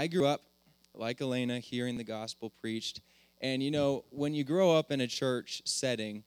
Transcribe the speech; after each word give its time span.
I 0.00 0.06
grew 0.06 0.24
up 0.24 0.40
like 0.94 1.20
Elena, 1.20 1.58
hearing 1.58 1.98
the 1.98 2.04
gospel 2.04 2.50
preached. 2.58 3.02
And 3.42 3.62
you 3.62 3.70
know, 3.70 4.06
when 4.08 4.32
you 4.32 4.44
grow 4.44 4.74
up 4.74 4.90
in 4.90 5.02
a 5.02 5.06
church 5.06 5.60
setting, 5.66 6.24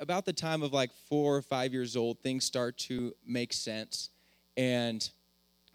about 0.00 0.24
the 0.24 0.32
time 0.32 0.64
of 0.64 0.72
like 0.72 0.90
four 1.08 1.36
or 1.36 1.42
five 1.42 1.72
years 1.72 1.96
old, 1.96 2.18
things 2.24 2.44
start 2.44 2.76
to 2.78 3.14
make 3.24 3.52
sense. 3.52 4.10
And, 4.56 5.08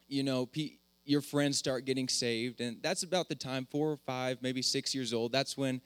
you 0.09 0.23
know, 0.23 0.49
your 1.05 1.21
friends 1.21 1.57
start 1.57 1.85
getting 1.85 2.09
saved. 2.09 2.59
And 2.59 2.83
that's 2.83 3.03
about 3.03 3.29
the 3.29 3.35
time, 3.35 3.67
four 3.71 3.89
or 3.91 3.97
five, 3.97 4.39
maybe 4.41 4.61
six 4.61 4.93
years 4.93 5.13
old. 5.13 5.31
That's 5.31 5.55
when, 5.55 5.79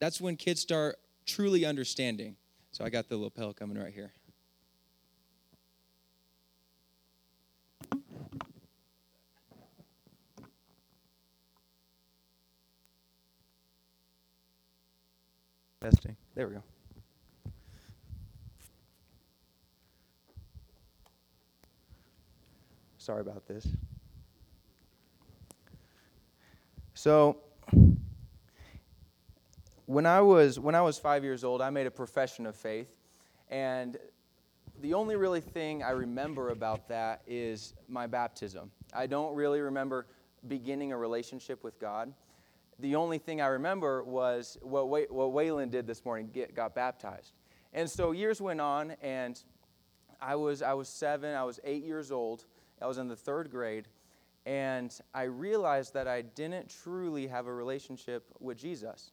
that's 0.00 0.20
when 0.20 0.34
kids 0.34 0.60
start 0.60 0.98
truly 1.26 1.64
understanding. 1.64 2.34
So 2.72 2.84
I 2.84 2.90
got 2.90 3.08
the 3.08 3.16
lapel 3.16 3.52
coming 3.52 3.78
right 3.78 3.94
here. 3.94 4.10
Testing. 15.80 16.14
There 16.34 16.46
we 16.46 16.56
go. 16.56 16.62
Sorry 22.98 23.22
about 23.22 23.46
this. 23.48 23.66
So, 26.92 27.38
when 29.86 30.04
I 30.04 30.20
was 30.20 30.60
when 30.60 30.74
I 30.74 30.82
was 30.82 30.98
five 30.98 31.24
years 31.24 31.44
old, 31.44 31.62
I 31.62 31.70
made 31.70 31.86
a 31.86 31.90
profession 31.90 32.44
of 32.44 32.54
faith, 32.54 32.94
and 33.48 33.96
the 34.82 34.92
only 34.92 35.16
really 35.16 35.40
thing 35.40 35.82
I 35.82 35.92
remember 35.92 36.50
about 36.50 36.88
that 36.88 37.22
is 37.26 37.72
my 37.88 38.06
baptism. 38.06 38.70
I 38.92 39.06
don't 39.06 39.34
really 39.34 39.60
remember 39.60 40.06
beginning 40.46 40.92
a 40.92 40.98
relationship 40.98 41.64
with 41.64 41.80
God 41.80 42.12
the 42.80 42.96
only 42.96 43.18
thing 43.18 43.40
I 43.40 43.46
remember 43.46 44.02
was 44.04 44.58
what, 44.62 44.88
what 44.88 45.10
Waylon 45.10 45.70
did 45.70 45.86
this 45.86 46.04
morning, 46.04 46.30
get, 46.32 46.54
got 46.54 46.74
baptized. 46.74 47.32
And 47.72 47.88
so 47.88 48.12
years 48.12 48.40
went 48.40 48.60
on, 48.60 48.92
and 49.02 49.40
I 50.20 50.34
was, 50.34 50.62
I 50.62 50.74
was 50.74 50.88
seven, 50.88 51.34
I 51.34 51.44
was 51.44 51.60
eight 51.64 51.84
years 51.84 52.10
old, 52.10 52.44
I 52.80 52.86
was 52.86 52.98
in 52.98 53.08
the 53.08 53.16
third 53.16 53.50
grade, 53.50 53.88
and 54.46 54.92
I 55.14 55.24
realized 55.24 55.94
that 55.94 56.08
I 56.08 56.22
didn't 56.22 56.74
truly 56.82 57.26
have 57.26 57.46
a 57.46 57.54
relationship 57.54 58.24
with 58.40 58.58
Jesus. 58.58 59.12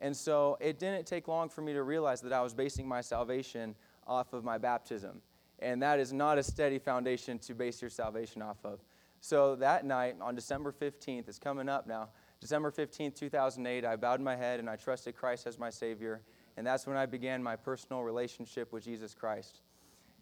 And 0.00 0.16
so 0.16 0.56
it 0.60 0.78
didn't 0.78 1.06
take 1.06 1.28
long 1.28 1.48
for 1.48 1.62
me 1.62 1.72
to 1.72 1.82
realize 1.82 2.20
that 2.22 2.32
I 2.32 2.40
was 2.40 2.54
basing 2.54 2.86
my 2.86 3.00
salvation 3.00 3.74
off 4.06 4.32
of 4.32 4.44
my 4.44 4.58
baptism. 4.58 5.20
And 5.58 5.82
that 5.82 5.98
is 5.98 6.12
not 6.12 6.38
a 6.38 6.42
steady 6.42 6.78
foundation 6.78 7.38
to 7.40 7.54
base 7.54 7.82
your 7.82 7.90
salvation 7.90 8.40
off 8.40 8.56
of. 8.64 8.80
So 9.20 9.56
that 9.56 9.84
night, 9.84 10.16
on 10.20 10.34
December 10.34 10.72
15th, 10.72 11.28
it's 11.28 11.38
coming 11.38 11.68
up 11.68 11.86
now, 11.86 12.08
December 12.40 12.70
15, 12.70 13.12
2008, 13.12 13.84
I 13.84 13.96
bowed 13.96 14.20
my 14.20 14.34
head 14.34 14.60
and 14.60 14.70
I 14.70 14.76
trusted 14.76 15.14
Christ 15.14 15.46
as 15.46 15.58
my 15.58 15.70
Savior. 15.70 16.22
And 16.56 16.66
that's 16.66 16.86
when 16.86 16.96
I 16.96 17.06
began 17.06 17.42
my 17.42 17.54
personal 17.54 18.02
relationship 18.02 18.72
with 18.72 18.84
Jesus 18.84 19.14
Christ. 19.14 19.60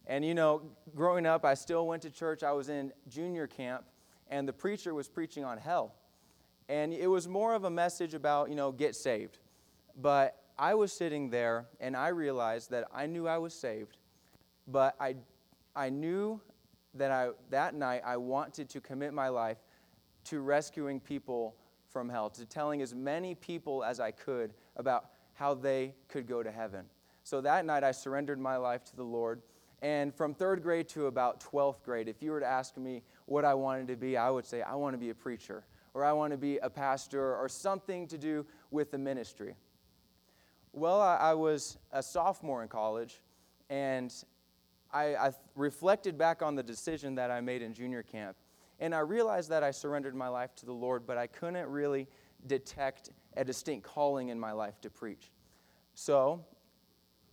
And 0.07 0.25
you 0.25 0.35
know, 0.35 0.63
growing 0.97 1.27
up, 1.27 1.45
I 1.45 1.55
still 1.55 1.87
went 1.87 2.03
to 2.03 2.11
church. 2.11 2.43
I 2.43 2.53
was 2.53 2.71
in 2.71 2.93
junior 3.09 3.47
camp, 3.47 3.85
and 4.29 4.49
the 4.49 4.53
preacher 4.53 4.95
was 4.95 5.09
preaching 5.09 5.45
on 5.45 5.59
hell. 5.59 5.95
And 6.69 6.93
it 6.93 7.07
was 7.07 7.29
more 7.29 7.55
of 7.55 7.65
a 7.65 7.71
message 7.71 8.15
about, 8.15 8.49
you 8.49 8.55
know, 8.57 8.73
get 8.73 8.97
saved. 8.97 9.39
But 10.01 10.37
I 10.59 10.75
was 10.75 10.93
sitting 10.93 11.31
there, 11.31 11.67
and 11.79 11.97
I 11.97 12.09
realized 12.09 12.71
that 12.71 12.89
I 12.93 13.07
knew 13.07 13.29
I 13.29 13.39
was 13.39 13.55
saved, 13.55 13.99
but 14.67 14.97
I, 14.99 15.17
I 15.77 15.91
knew 15.91 16.41
that 16.95 17.11
I, 17.11 17.31
that 17.51 17.75
night 17.75 18.03
I 18.05 18.17
wanted 18.17 18.69
to 18.71 18.81
commit 18.81 19.13
my 19.13 19.29
life 19.29 19.59
to 20.25 20.41
rescuing 20.41 21.01
people 21.01 21.55
from 21.91 22.09
hell, 22.09 22.31
to 22.31 22.45
telling 22.45 22.83
as 22.83 22.95
many 22.95 23.35
people 23.35 23.83
as 23.83 24.01
I 24.01 24.11
could 24.11 24.53
about 24.77 25.11
how 25.35 25.55
they 25.55 25.95
could 26.09 26.27
go 26.27 26.43
to 26.43 26.51
heaven. 26.51 26.85
So 27.23 27.41
that 27.43 27.65
night, 27.65 27.85
I 27.85 27.93
surrendered 27.93 28.39
my 28.39 28.57
life 28.57 28.85
to 28.87 28.97
the 28.97 29.05
Lord. 29.05 29.43
And 29.83 30.15
from 30.15 30.35
third 30.35 30.63
grade 30.63 30.89
to 30.91 31.07
about 31.07 31.41
12th 31.41 31.83
grade, 31.83 32.09
if 32.09 32.23
you 32.23 32.33
were 32.33 32.41
to 32.41 32.47
ask 32.47 32.77
me 32.77 33.03
what 33.27 33.45
I 33.45 33.55
wanted 33.55 33.89
to 33.89 33.97
be, 33.97 34.17
I 34.17 34.31
would 34.31 34.47
say, 34.47 34.63
I 34.63 34.75
want 34.75 34.95
to 34.95 34.99
be 34.99 35.11
a 35.11 35.15
preacher, 35.15 35.65
or 35.95 36.05
I 36.05 36.13
want 36.13 36.33
to 36.33 36.37
be 36.37 36.59
a 36.59 36.71
pastor, 36.71 37.37
or 37.37 37.49
something 37.49 38.07
to 38.09 38.19
do 38.19 38.45
with 38.71 38.91
the 38.91 38.99
ministry. 38.99 39.55
Well, 40.73 41.01
I, 41.01 41.17
I 41.17 41.35
was 41.35 41.79
a 41.93 42.03
sophomore 42.03 42.63
in 42.63 42.69
college, 42.69 43.21
and 43.71 44.13
I, 44.93 45.15
I 45.15 45.33
reflected 45.55 46.19
back 46.19 46.43
on 46.43 46.55
the 46.55 46.63
decision 46.63 47.15
that 47.17 47.31
I 47.31 47.41
made 47.41 47.63
in 47.63 47.75
junior 47.75 48.03
camp. 48.03 48.37
And 48.81 48.95
I 48.95 49.01
realized 49.01 49.51
that 49.51 49.63
I 49.63 49.71
surrendered 49.71 50.15
my 50.15 50.29
life 50.29 50.55
to 50.57 50.67
the 50.67 50.73
Lord, 50.73 51.07
but 51.07 51.19
I 51.19 51.27
couldn't 51.27 51.69
really 51.69 52.07
detect 52.47 53.11
a 53.37 53.45
distinct 53.45 53.87
calling 53.87 54.29
in 54.29 54.39
my 54.39 54.53
life 54.53 54.81
to 54.83 54.91
preach. 54.91 55.31
So, 55.95 56.45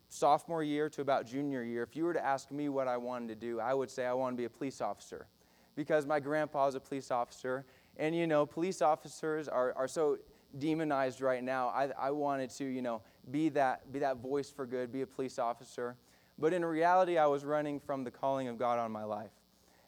sophomore 0.10 0.64
year 0.64 0.90
to 0.90 1.02
about 1.02 1.28
junior 1.28 1.64
year, 1.64 1.84
if 1.84 1.96
you 1.96 2.06
were 2.06 2.14
to 2.14 2.26
ask 2.26 2.52
me 2.52 2.70
what 2.70 2.88
I 2.88 2.98
wanted 2.98 3.28
to 3.30 3.36
do, 3.36 3.60
I 3.60 3.74
would 3.74 3.92
say 3.92 4.06
I 4.06 4.14
want 4.14 4.34
to 4.34 4.38
be 4.38 4.46
a 4.46 4.50
police 4.50 4.82
officer 4.82 5.28
because 5.76 6.06
my 6.06 6.20
grandpa 6.20 6.68
is 6.68 6.76
a 6.76 6.80
police 6.80 7.12
officer. 7.12 7.66
And, 7.98 8.16
you 8.16 8.28
know, 8.28 8.46
police 8.46 8.82
officers 8.82 9.48
are, 9.48 9.74
are 9.76 9.88
so 9.88 10.18
demonized 10.58 11.22
right 11.22 11.44
now. 11.44 11.68
I, 11.70 11.90
I 11.98 12.12
wanted 12.12 12.50
to, 12.52 12.66
you 12.66 12.82
know, 12.82 13.02
be 13.32 13.50
that, 13.50 13.92
be 13.92 14.00
that 14.00 14.18
voice 14.18 14.50
for 14.50 14.66
good, 14.66 14.92
be 14.92 15.02
a 15.02 15.08
police 15.08 15.38
officer. 15.38 15.96
But 16.38 16.54
in 16.54 16.64
reality, 16.66 17.18
I 17.18 17.28
was 17.28 17.46
running 17.46 17.80
from 17.80 18.04
the 18.04 18.12
calling 18.12 18.48
of 18.48 18.58
God 18.58 18.80
on 18.80 18.92
my 18.92 19.04
life. 19.04 19.32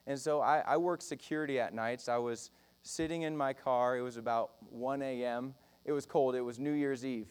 And 0.08 0.18
so 0.18 0.40
I, 0.40 0.60
I 0.66 0.78
worked 0.78 1.02
security 1.02 1.60
at 1.60 1.74
nights. 1.74 2.08
I 2.08 2.16
was 2.16 2.50
sitting 2.82 3.22
in 3.22 3.36
my 3.36 3.52
car. 3.52 3.98
It 3.98 4.00
was 4.00 4.16
about 4.16 4.52
1 4.70 5.02
a.m. 5.02 5.54
It 5.84 5.92
was 5.92 6.06
cold. 6.06 6.34
It 6.34 6.40
was 6.40 6.58
New 6.58 6.72
Year's 6.72 7.04
Eve. 7.04 7.28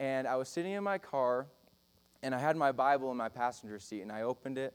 And 0.00 0.26
I 0.26 0.34
was 0.34 0.48
sitting 0.48 0.72
in 0.72 0.82
my 0.82 0.98
car, 0.98 1.46
and 2.24 2.34
I 2.34 2.40
had 2.40 2.56
my 2.56 2.72
Bible 2.72 3.12
in 3.12 3.16
my 3.16 3.28
passenger 3.28 3.78
seat, 3.78 4.02
and 4.02 4.10
I 4.10 4.22
opened 4.22 4.58
it, 4.58 4.74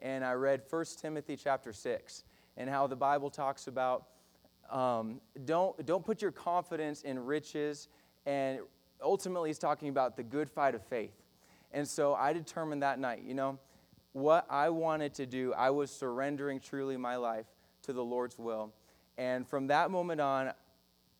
and 0.00 0.24
I 0.24 0.34
read 0.34 0.62
1 0.70 0.84
Timothy 1.00 1.36
chapter 1.36 1.72
6, 1.72 2.22
and 2.56 2.70
how 2.70 2.86
the 2.86 2.96
Bible 2.96 3.28
talks 3.28 3.66
about 3.66 4.06
um, 4.70 5.20
don't, 5.44 5.84
don't 5.84 6.04
put 6.04 6.22
your 6.22 6.32
confidence 6.32 7.02
in 7.02 7.18
riches, 7.18 7.88
and 8.24 8.60
ultimately, 9.02 9.50
he's 9.50 9.58
talking 9.58 9.88
about 9.88 10.16
the 10.16 10.22
good 10.22 10.48
fight 10.48 10.76
of 10.76 10.84
faith. 10.86 11.14
And 11.72 11.86
so 11.86 12.14
I 12.14 12.32
determined 12.32 12.82
that 12.82 13.00
night, 13.00 13.22
you 13.26 13.34
know, 13.34 13.58
what 14.14 14.46
I 14.48 14.70
wanted 14.70 15.14
to 15.14 15.26
do, 15.26 15.52
I 15.52 15.70
was 15.70 15.90
surrendering 15.90 16.60
truly 16.60 16.96
my 16.96 17.16
life 17.16 17.46
to 17.82 17.92
the 17.92 18.02
Lord's 18.02 18.38
will. 18.38 18.72
And 19.18 19.46
from 19.46 19.66
that 19.66 19.90
moment 19.90 20.20
on, 20.20 20.52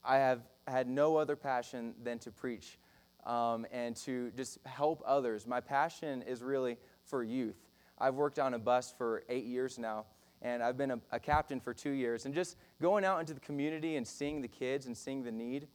I 0.04 0.16
have 0.16 0.40
had 0.66 0.88
no 0.88 1.16
other 1.16 1.36
passion 1.36 1.94
than 2.02 2.20
to 2.20 2.30
preach 2.30 2.78
um, 3.26 3.66
and 3.72 3.96
to 3.96 4.30
just 4.36 4.58
help 4.64 5.02
others. 5.04 5.44
My 5.44 5.60
passion 5.60 6.22
is 6.22 6.40
really 6.40 6.78
for 7.02 7.24
youth. 7.24 7.56
I've 7.98 8.14
worked 8.14 8.38
on 8.38 8.54
a 8.54 8.58
bus 8.60 8.94
for 8.96 9.24
eight 9.28 9.44
years 9.44 9.76
now, 9.76 10.04
and 10.40 10.62
I've 10.62 10.76
been 10.76 10.92
a, 10.92 11.00
a 11.10 11.18
captain 11.18 11.58
for 11.58 11.74
two 11.74 11.90
years. 11.90 12.26
And 12.26 12.34
just 12.34 12.56
going 12.80 13.04
out 13.04 13.18
into 13.18 13.34
the 13.34 13.40
community 13.40 13.96
and 13.96 14.06
seeing 14.06 14.40
the 14.40 14.48
kids 14.48 14.86
and 14.86 14.96
seeing 14.96 15.24
the 15.24 15.32
need, 15.32 15.66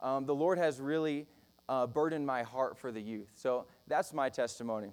um, 0.00 0.24
the 0.24 0.34
Lord 0.34 0.56
has 0.58 0.80
really 0.80 1.26
uh, 1.68 1.88
burdened 1.88 2.26
my 2.26 2.44
heart 2.44 2.78
for 2.78 2.92
the 2.92 3.00
youth. 3.00 3.30
So 3.36 3.66
that's 3.88 4.12
my 4.12 4.28
testimony. 4.28 4.92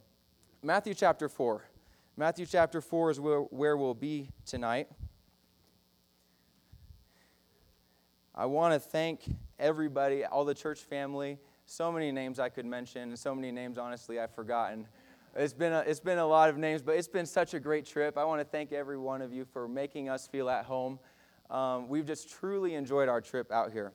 Matthew 0.63 0.95
chapter 0.95 1.29
4. 1.29 1.63
Matthew 2.18 2.47
chapter 2.47 2.81
4 2.81 3.12
is 3.12 3.19
where, 3.19 3.41
where 3.41 3.78
we'll 3.78 3.94
be 3.94 4.29
tonight. 4.44 4.88
I 8.34 8.47
want 8.47 8.73
to 8.73 8.79
thank 8.79 9.22
everybody, 9.59 10.25
all 10.25 10.45
the 10.45 10.56
church 10.56 10.79
family. 10.79 11.38
So 11.68 11.91
many 11.91 12.12
names 12.12 12.40
I 12.40 12.50
could 12.50 12.66
mention, 12.66 13.03
and 13.03 13.19
so 13.19 13.35
many 13.35 13.51
names, 13.51 13.78
honestly, 13.78 14.19
I've 14.19 14.34
forgotten. 14.34 14.88
It's 15.35 15.53
been, 15.53 15.73
a, 15.73 15.81
it's 15.81 16.00
been 16.00 16.18
a 16.18 16.25
lot 16.25 16.50
of 16.50 16.57
names, 16.57 16.81
but 16.81 16.95
it's 16.95 17.07
been 17.07 17.28
such 17.28 17.53
a 17.53 17.59
great 17.59 17.85
trip. 17.85 18.18
I 18.18 18.24
want 18.24 18.41
to 18.41 18.45
thank 18.45 18.74
every 18.74 18.97
one 18.97 19.22
of 19.22 19.31
you 19.31 19.45
for 19.45 19.68
making 19.68 20.09
us 20.09 20.28
feel 20.28 20.50
at 20.50 20.66
home. 20.66 20.97
Um, 21.51 21.88
we've 21.88 22.06
just 22.06 22.31
truly 22.31 22.74
enjoyed 22.74 23.09
our 23.09 23.22
trip 23.22 23.51
out 23.51 23.72
here. 23.72 23.94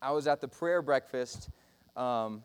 I 0.00 0.12
was 0.12 0.26
at 0.26 0.40
the 0.40 0.48
prayer 0.48 0.80
breakfast 0.80 1.50
um, 1.94 2.42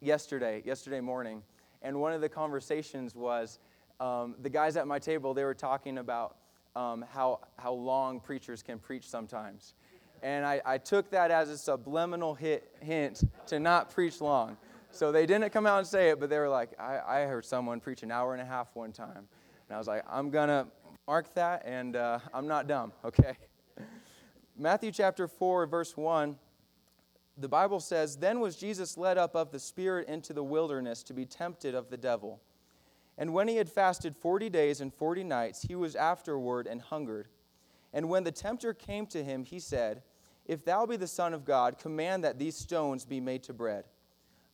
yesterday, 0.00 0.62
yesterday 0.66 1.00
morning, 1.00 1.42
and 1.82 2.00
one 2.00 2.12
of 2.12 2.20
the 2.20 2.28
conversations 2.28 3.14
was 3.14 3.58
um, 4.00 4.34
the 4.42 4.50
guys 4.50 4.76
at 4.76 4.86
my 4.86 4.98
table, 4.98 5.34
they 5.34 5.44
were 5.44 5.54
talking 5.54 5.98
about 5.98 6.36
um, 6.74 7.04
how, 7.12 7.40
how 7.58 7.72
long 7.72 8.20
preachers 8.20 8.62
can 8.62 8.78
preach 8.78 9.08
sometimes. 9.08 9.74
And 10.22 10.46
I, 10.46 10.60
I 10.64 10.78
took 10.78 11.10
that 11.10 11.30
as 11.30 11.50
a 11.50 11.58
subliminal 11.58 12.34
hit, 12.34 12.74
hint 12.80 13.24
to 13.46 13.58
not 13.58 13.90
preach 13.90 14.20
long. 14.20 14.56
So 14.90 15.10
they 15.10 15.26
didn't 15.26 15.50
come 15.50 15.66
out 15.66 15.78
and 15.78 15.86
say 15.86 16.10
it, 16.10 16.20
but 16.20 16.30
they 16.30 16.38
were 16.38 16.48
like, 16.48 16.78
I, 16.78 17.00
I 17.06 17.20
heard 17.22 17.44
someone 17.44 17.80
preach 17.80 18.02
an 18.02 18.10
hour 18.10 18.32
and 18.32 18.42
a 18.42 18.44
half 18.44 18.68
one 18.74 18.92
time. 18.92 19.26
And 19.68 19.74
I 19.74 19.78
was 19.78 19.86
like, 19.88 20.04
I'm 20.08 20.30
going 20.30 20.48
to 20.48 20.66
mark 21.06 21.34
that, 21.34 21.62
and 21.64 21.96
uh, 21.96 22.18
I'm 22.32 22.46
not 22.46 22.68
dumb, 22.68 22.92
okay? 23.04 23.36
Matthew 24.56 24.92
chapter 24.92 25.26
4, 25.26 25.66
verse 25.66 25.96
1 25.96 26.36
the 27.36 27.48
Bible 27.48 27.80
says, 27.80 28.16
Then 28.16 28.40
was 28.40 28.56
Jesus 28.56 28.98
led 28.98 29.18
up 29.18 29.34
of 29.34 29.50
the 29.50 29.58
Spirit 29.58 30.08
into 30.08 30.32
the 30.32 30.44
wilderness 30.44 31.02
to 31.04 31.14
be 31.14 31.24
tempted 31.24 31.74
of 31.74 31.88
the 31.88 31.96
devil. 31.96 32.40
And 33.18 33.32
when 33.32 33.48
he 33.48 33.56
had 33.56 33.68
fasted 33.68 34.16
forty 34.16 34.48
days 34.48 34.80
and 34.80 34.92
forty 34.92 35.24
nights, 35.24 35.62
he 35.62 35.74
was 35.74 35.96
afterward 35.96 36.66
and 36.66 36.80
hungered. 36.80 37.28
And 37.92 38.08
when 38.08 38.24
the 38.24 38.32
tempter 38.32 38.72
came 38.72 39.06
to 39.08 39.22
him, 39.22 39.44
he 39.44 39.60
said, 39.60 40.02
If 40.46 40.64
thou 40.64 40.86
be 40.86 40.96
the 40.96 41.06
Son 41.06 41.34
of 41.34 41.44
God, 41.44 41.78
command 41.78 42.24
that 42.24 42.38
these 42.38 42.56
stones 42.56 43.04
be 43.04 43.20
made 43.20 43.42
to 43.44 43.52
bread. 43.52 43.84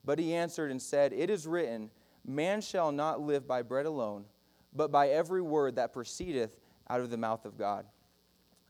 But 0.03 0.19
he 0.19 0.33
answered 0.33 0.71
and 0.71 0.81
said, 0.81 1.13
It 1.13 1.29
is 1.29 1.47
written, 1.47 1.89
Man 2.25 2.61
shall 2.61 2.91
not 2.91 3.21
live 3.21 3.47
by 3.47 3.61
bread 3.61 3.85
alone, 3.85 4.25
but 4.73 4.91
by 4.91 5.09
every 5.09 5.41
word 5.41 5.75
that 5.75 5.93
proceedeth 5.93 6.57
out 6.89 7.01
of 7.01 7.09
the 7.09 7.17
mouth 7.17 7.45
of 7.45 7.57
God. 7.57 7.85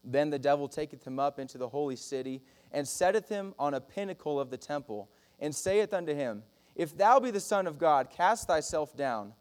Then 0.04 0.30
the 0.30 0.40
devil 0.40 0.68
taketh 0.68 1.06
him 1.06 1.20
up 1.20 1.40
into 1.40 1.58
the 1.58 1.68
holy 1.68 1.96
city, 1.96 2.42
and 2.72 2.88
setteth 2.88 3.30
him 3.30 3.54
on 3.58 3.74
a 3.74 3.82
pinnacle 3.82 4.40
of 4.40 4.50
the 4.50 4.58
temple, 4.58 5.10
and 5.40 5.56
saith 5.56 5.94
unto 5.94 6.14
him, 6.14 6.44
If 6.76 6.98
thou 6.98 7.20
be 7.20 7.32
the 7.32 7.40
Son 7.40 7.68
of 7.68 7.78
God, 7.78 8.10
cast 8.10 8.48
thyself 8.48 8.96
down. 8.96 9.34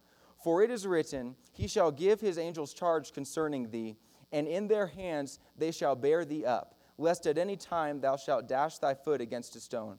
For 0.43 0.63
it 0.63 0.71
is 0.71 0.87
written, 0.87 1.35
He 1.53 1.67
shall 1.67 1.91
give 1.91 2.21
his 2.21 2.39
angels 2.39 2.73
charge 2.73 3.13
concerning 3.13 3.71
thee 3.71 3.97
and 4.33 4.47
in 4.47 4.69
their 4.69 4.87
hands 4.87 5.39
they 5.57 5.71
shall 5.71 5.97
bear 5.97 6.25
thee 6.25 6.45
up, 6.45 6.75
lest 6.99 7.27
at 7.27 7.39
any 7.39 7.57
time 7.57 8.01
thou 8.01 8.17
shalt 8.17 8.49
dash 8.49 8.79
thy 8.79 8.95
foot 8.95 9.21
against 9.21 9.57
a 9.57 9.61
stone. 9.61 9.99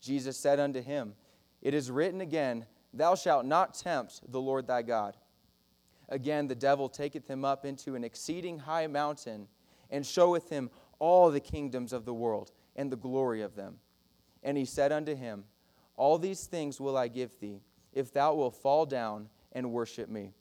Jesus 0.00 0.36
said 0.36 0.60
unto 0.60 0.80
him, 0.80 1.14
It 1.62 1.74
is 1.74 1.90
written 1.90 2.20
again, 2.20 2.66
Thou 2.92 3.14
shalt 3.14 3.44
not 3.44 3.74
tempt 3.74 4.20
the 4.30 4.40
Lord 4.40 4.66
thy 4.66 4.82
God. 4.82 5.16
Again, 6.08 6.46
the 6.46 6.54
devil 6.54 6.88
taketh 6.88 7.28
him 7.28 7.44
up 7.44 7.64
into 7.64 7.94
an 7.94 8.04
exceeding 8.04 8.58
high 8.58 8.86
mountain, 8.86 9.48
and 9.90 10.06
showeth 10.06 10.48
him 10.48 10.70
all 10.98 11.30
the 11.30 11.40
kingdoms 11.40 11.92
of 11.92 12.04
the 12.04 12.14
world, 12.14 12.52
and 12.76 12.90
the 12.90 12.96
glory 12.96 13.42
of 13.42 13.54
them. 13.56 13.76
And 14.42 14.56
he 14.56 14.64
said 14.64 14.92
unto 14.92 15.14
him, 15.14 15.44
All 15.96 16.18
these 16.18 16.46
things 16.46 16.80
will 16.80 16.96
I 16.96 17.08
give 17.08 17.38
thee, 17.40 17.62
if 17.92 18.12
thou 18.12 18.34
wilt 18.34 18.54
fall 18.54 18.86
down 18.86 19.28
and 19.52 19.72
worship 19.72 20.08
me. 20.08 20.34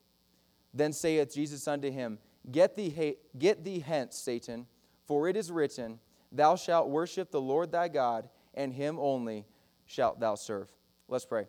Then 0.73 0.91
saith 0.91 1.33
Jesus 1.33 1.67
unto 1.67 1.89
him, 1.89 2.19
Get 2.51 2.75
thee, 2.75 3.15
get 3.37 3.63
thee 3.63 3.79
hence, 3.79 4.17
Satan, 4.17 4.67
for 5.05 5.27
it 5.27 5.37
is 5.37 5.51
written, 5.51 5.99
Thou 6.31 6.55
shalt 6.55 6.89
worship 6.89 7.31
the 7.31 7.41
Lord 7.41 7.71
thy 7.71 7.87
God, 7.87 8.29
and 8.53 8.73
him 8.73 8.97
only 8.99 9.45
shalt 9.85 10.19
thou 10.19 10.35
serve. 10.35 10.67
Let's 11.07 11.25
pray. 11.25 11.47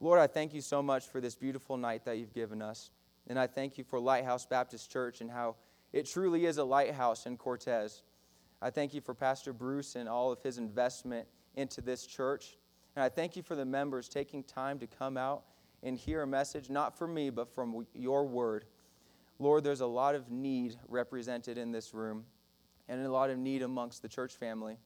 Lord, 0.00 0.18
I 0.18 0.26
thank 0.26 0.54
you 0.54 0.60
so 0.60 0.82
much 0.82 1.06
for 1.06 1.20
this 1.20 1.34
beautiful 1.34 1.76
night 1.76 2.04
that 2.04 2.18
you've 2.18 2.34
given 2.34 2.62
us. 2.62 2.90
And 3.28 3.38
I 3.38 3.46
thank 3.46 3.76
you 3.76 3.84
for 3.84 3.98
Lighthouse 3.98 4.46
Baptist 4.46 4.90
Church 4.90 5.20
and 5.20 5.30
how 5.30 5.56
it 5.96 6.04
truly 6.04 6.44
is 6.44 6.58
a 6.58 6.64
lighthouse 6.64 7.24
in 7.24 7.38
Cortez. 7.38 8.02
I 8.60 8.68
thank 8.68 8.92
you 8.92 9.00
for 9.00 9.14
Pastor 9.14 9.54
Bruce 9.54 9.96
and 9.96 10.10
all 10.10 10.30
of 10.30 10.42
his 10.42 10.58
investment 10.58 11.26
into 11.54 11.80
this 11.80 12.06
church. 12.06 12.58
And 12.94 13.02
I 13.02 13.08
thank 13.08 13.34
you 13.34 13.42
for 13.42 13.54
the 13.54 13.64
members 13.64 14.06
taking 14.06 14.42
time 14.42 14.78
to 14.80 14.86
come 14.86 15.16
out 15.16 15.44
and 15.82 15.96
hear 15.96 16.20
a 16.20 16.26
message, 16.26 16.68
not 16.68 16.98
from 16.98 17.14
me, 17.14 17.30
but 17.30 17.48
from 17.54 17.86
your 17.94 18.26
word. 18.26 18.66
Lord, 19.38 19.64
there's 19.64 19.80
a 19.80 19.86
lot 19.86 20.14
of 20.14 20.30
need 20.30 20.76
represented 20.86 21.56
in 21.56 21.72
this 21.72 21.94
room 21.94 22.26
and 22.90 23.02
a 23.02 23.10
lot 23.10 23.30
of 23.30 23.38
need 23.38 23.62
amongst 23.62 24.02
the 24.02 24.08
church 24.08 24.34
family. 24.34 24.76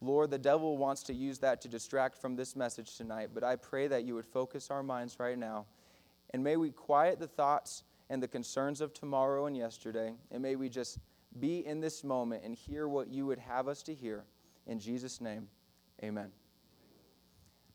Lord, 0.00 0.32
the 0.32 0.38
devil 0.38 0.76
wants 0.76 1.04
to 1.04 1.14
use 1.14 1.38
that 1.38 1.60
to 1.60 1.68
distract 1.68 2.20
from 2.20 2.34
this 2.34 2.56
message 2.56 2.96
tonight, 2.96 3.30
but 3.32 3.44
I 3.44 3.54
pray 3.54 3.86
that 3.86 4.02
you 4.02 4.16
would 4.16 4.26
focus 4.26 4.72
our 4.72 4.82
minds 4.82 5.20
right 5.20 5.38
now. 5.38 5.66
And 6.30 6.42
may 6.42 6.56
we 6.56 6.70
quiet 6.70 7.20
the 7.20 7.28
thoughts 7.28 7.84
and 8.10 8.22
the 8.22 8.28
concerns 8.28 8.82
of 8.82 8.92
tomorrow 8.92 9.46
and 9.46 9.56
yesterday, 9.56 10.12
and 10.30 10.42
may 10.42 10.56
we 10.56 10.68
just 10.68 10.98
be 11.38 11.64
in 11.64 11.80
this 11.80 12.04
moment 12.04 12.44
and 12.44 12.54
hear 12.54 12.86
what 12.88 13.08
you 13.08 13.24
would 13.24 13.38
have 13.38 13.68
us 13.68 13.82
to 13.84 13.94
hear. 13.94 14.24
In 14.66 14.78
Jesus' 14.78 15.20
name, 15.20 15.48
amen. 16.04 16.30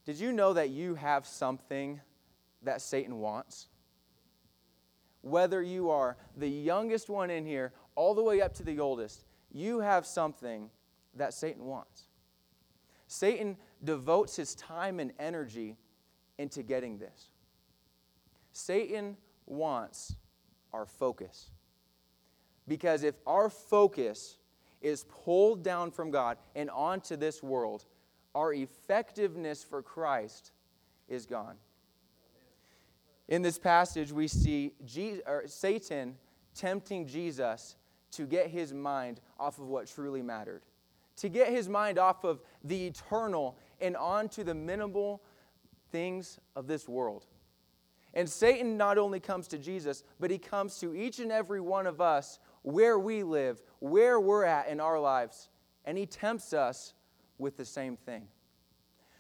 Did 0.06 0.20
you 0.20 0.32
know 0.32 0.54
that 0.54 0.70
you 0.70 0.94
have 0.94 1.26
something 1.26 2.00
that 2.62 2.82
Satan 2.82 3.18
wants? 3.18 3.70
whether 5.26 5.60
you 5.60 5.90
are 5.90 6.16
the 6.38 6.48
youngest 6.48 7.10
one 7.10 7.32
in 7.32 7.48
here 7.48 7.74
all 7.96 8.14
the 8.14 8.22
way 8.22 8.42
up 8.42 8.54
to 8.54 8.64
the 8.64 8.80
oldest, 8.80 9.26
you 9.52 9.80
have 9.80 10.06
something 10.06 10.70
that 11.16 11.34
Satan 11.34 11.66
wants. 11.66 12.04
Satan 13.08 13.58
devotes 13.84 14.36
his 14.36 14.54
time 14.54 15.00
and 15.00 15.12
energy 15.18 15.78
into 16.38 16.62
getting 16.62 17.00
this. 17.00 17.30
Satan 18.54 19.18
wants 19.48 20.16
our 20.76 20.86
focus. 20.86 21.52
Because 22.68 23.04
if 23.04 23.16
our 23.26 23.50
focus 23.50 24.38
is 24.82 25.06
pulled 25.06 25.64
down 25.64 25.90
from 25.90 26.12
God 26.12 26.38
and 26.56 26.70
onto 26.70 27.16
this 27.16 27.42
world, 27.42 27.86
our 28.34 28.54
effectiveness 28.54 29.64
for 29.64 29.82
Christ 29.82 30.52
is 31.08 31.26
gone. 31.26 31.56
In 33.30 33.42
this 33.42 33.58
passage, 33.58 34.12
we 34.12 34.28
see 34.28 34.74
Jesus, 34.84 35.24
Satan 35.46 36.18
tempting 36.54 37.08
Jesus 37.08 37.78
to 38.12 38.26
get 38.26 38.48
his 38.48 38.74
mind 38.74 39.22
off 39.40 39.58
of 39.58 39.68
what 39.68 39.88
truly 39.88 40.22
mattered, 40.22 40.64
to 41.18 41.30
get 41.30 41.50
his 41.50 41.70
mind 41.70 41.98
off 41.98 42.24
of 42.24 42.42
the 42.64 42.88
eternal 42.88 43.58
and 43.80 43.96
onto 43.96 44.44
the 44.44 44.54
minimal 44.54 45.22
things 45.92 46.40
of 46.56 46.68
this 46.68 46.88
world. 46.88 47.26
And 48.16 48.30
Satan 48.30 48.78
not 48.78 48.98
only 48.98 49.20
comes 49.20 49.48
to 49.50 49.58
Jesus, 49.58 50.04
but 50.20 50.32
he 50.32 50.38
comes 50.38 50.80
to 50.80 50.96
each 50.96 51.20
and 51.20 51.32
every 51.32 51.60
one 51.60 51.86
of 51.86 52.00
us 52.00 52.40
where 52.62 52.98
we 52.98 53.24
live, 53.24 53.62
where 53.80 54.20
we're 54.20 54.46
at 54.46 54.70
in 54.70 54.80
our 54.80 55.00
lives, 55.00 55.50
and 55.84 55.98
he 55.98 56.06
tempts 56.06 56.54
us 56.54 56.94
with 57.38 57.58
the 57.58 57.66
same 57.66 57.98
thing. 57.98 58.28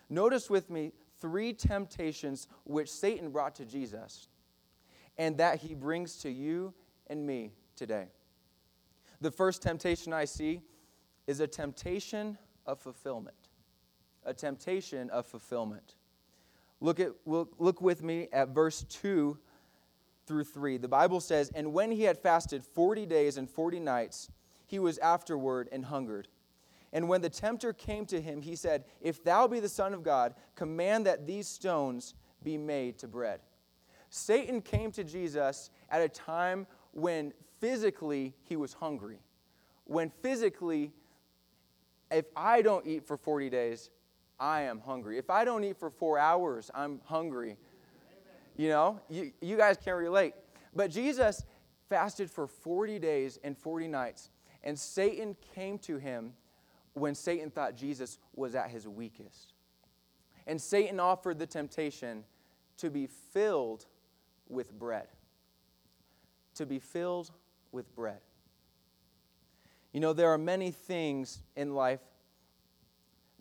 Notice 0.10 0.50
with 0.50 0.70
me 0.70 0.94
three 1.20 1.52
temptations 1.54 2.48
which 2.64 2.90
Satan 2.90 3.32
brought 3.32 3.56
to 3.56 3.66
Jesus 3.66 4.30
and 5.18 5.38
that 5.38 5.60
he 5.60 5.74
brings 5.74 6.18
to 6.18 6.30
you 6.30 6.74
and 7.08 7.26
me 7.26 7.52
today. 7.76 8.08
The 9.22 9.32
first 9.32 9.62
temptation 9.62 10.14
I 10.14 10.26
see 10.26 10.62
is 11.28 11.40
a 11.40 11.48
temptation 11.48 12.38
of 12.66 12.80
fulfillment. 12.80 13.50
A 14.26 14.34
temptation 14.34 15.10
of 15.10 15.26
fulfillment. 15.26 15.96
Look, 16.86 17.00
at, 17.00 17.14
look 17.26 17.82
with 17.82 18.04
me 18.04 18.28
at 18.32 18.50
verse 18.50 18.86
2 18.90 19.40
through 20.28 20.44
3. 20.44 20.78
The 20.78 20.88
Bible 20.88 21.20
says, 21.20 21.52
And 21.56 21.74
when 21.74 21.90
he 21.90 22.04
had 22.04 22.20
fasted 22.20 22.64
40 22.64 23.08
days 23.08 23.38
and 23.38 23.50
40 23.50 23.80
nights, 23.80 24.30
he 24.68 24.78
was 24.78 25.00
afterward 25.00 25.68
and 25.72 25.86
hungered. 25.86 26.28
And 26.94 27.10
when 27.10 27.24
the 27.24 27.30
tempter 27.30 27.74
came 27.74 28.06
to 28.06 28.22
him, 28.22 28.40
he 28.40 28.56
said, 28.56 28.84
If 29.02 29.24
thou 29.24 29.48
be 29.48 29.60
the 29.60 29.68
Son 29.68 29.96
of 29.96 30.04
God, 30.04 30.36
command 30.54 31.08
that 31.08 31.26
these 31.26 31.48
stones 31.48 32.14
be 32.44 32.56
made 32.56 33.00
to 33.00 33.08
bread. 33.08 33.40
Satan 34.12 34.62
came 34.62 34.92
to 34.92 35.04
Jesus 35.04 35.72
at 35.90 36.04
a 36.04 36.08
time 36.08 36.68
when 36.92 37.34
physically 37.60 38.36
he 38.44 38.56
was 38.58 38.74
hungry. 38.74 39.22
When 39.86 40.12
physically, 40.22 40.92
if 42.12 42.26
I 42.36 42.62
don't 42.62 42.86
eat 42.86 43.08
for 43.08 43.18
40 43.18 43.50
days, 43.50 43.90
I 44.40 44.62
am 44.62 44.80
hungry. 44.80 45.18
If 45.18 45.30
I 45.30 45.46
don't 45.46 45.64
eat 45.64 45.78
for 45.78 45.90
four 45.90 46.18
hours, 46.18 46.70
I'm 46.74 47.02
hungry. 47.06 47.58
You 48.58 48.70
know, 48.70 49.02
you, 49.10 49.32
you 49.42 49.58
guys 49.58 49.78
can 49.78 49.96
relate. 49.96 50.34
But 50.74 50.92
Jesus 50.92 51.44
fasted 51.90 52.30
for 52.30 52.48
40 52.48 53.00
days 53.00 53.40
and 53.44 53.58
40 53.58 53.88
nights, 53.88 54.30
and 54.64 54.78
Satan 54.78 55.36
came 55.54 55.78
to 55.80 55.98
him 55.98 56.34
when 56.94 57.14
Satan 57.14 57.50
thought 57.50 57.76
Jesus 57.76 58.18
was 58.34 58.56
at 58.56 58.70
his 58.70 58.88
weakest. 58.88 59.54
And 60.48 60.62
Satan 60.62 61.00
offered 61.00 61.40
the 61.40 61.48
temptation 61.48 62.24
to 62.78 62.90
be 62.90 63.08
filled 63.08 63.86
with 64.48 64.78
bread. 64.78 65.08
To 66.56 66.66
be 66.66 66.80
filled 66.80 67.32
with 67.72 67.94
bread. 67.96 68.20
You 69.92 70.00
know, 70.00 70.14
there 70.14 70.30
are 70.30 70.38
many 70.38 70.72
things 70.72 71.42
in 71.56 71.74
life 71.74 72.02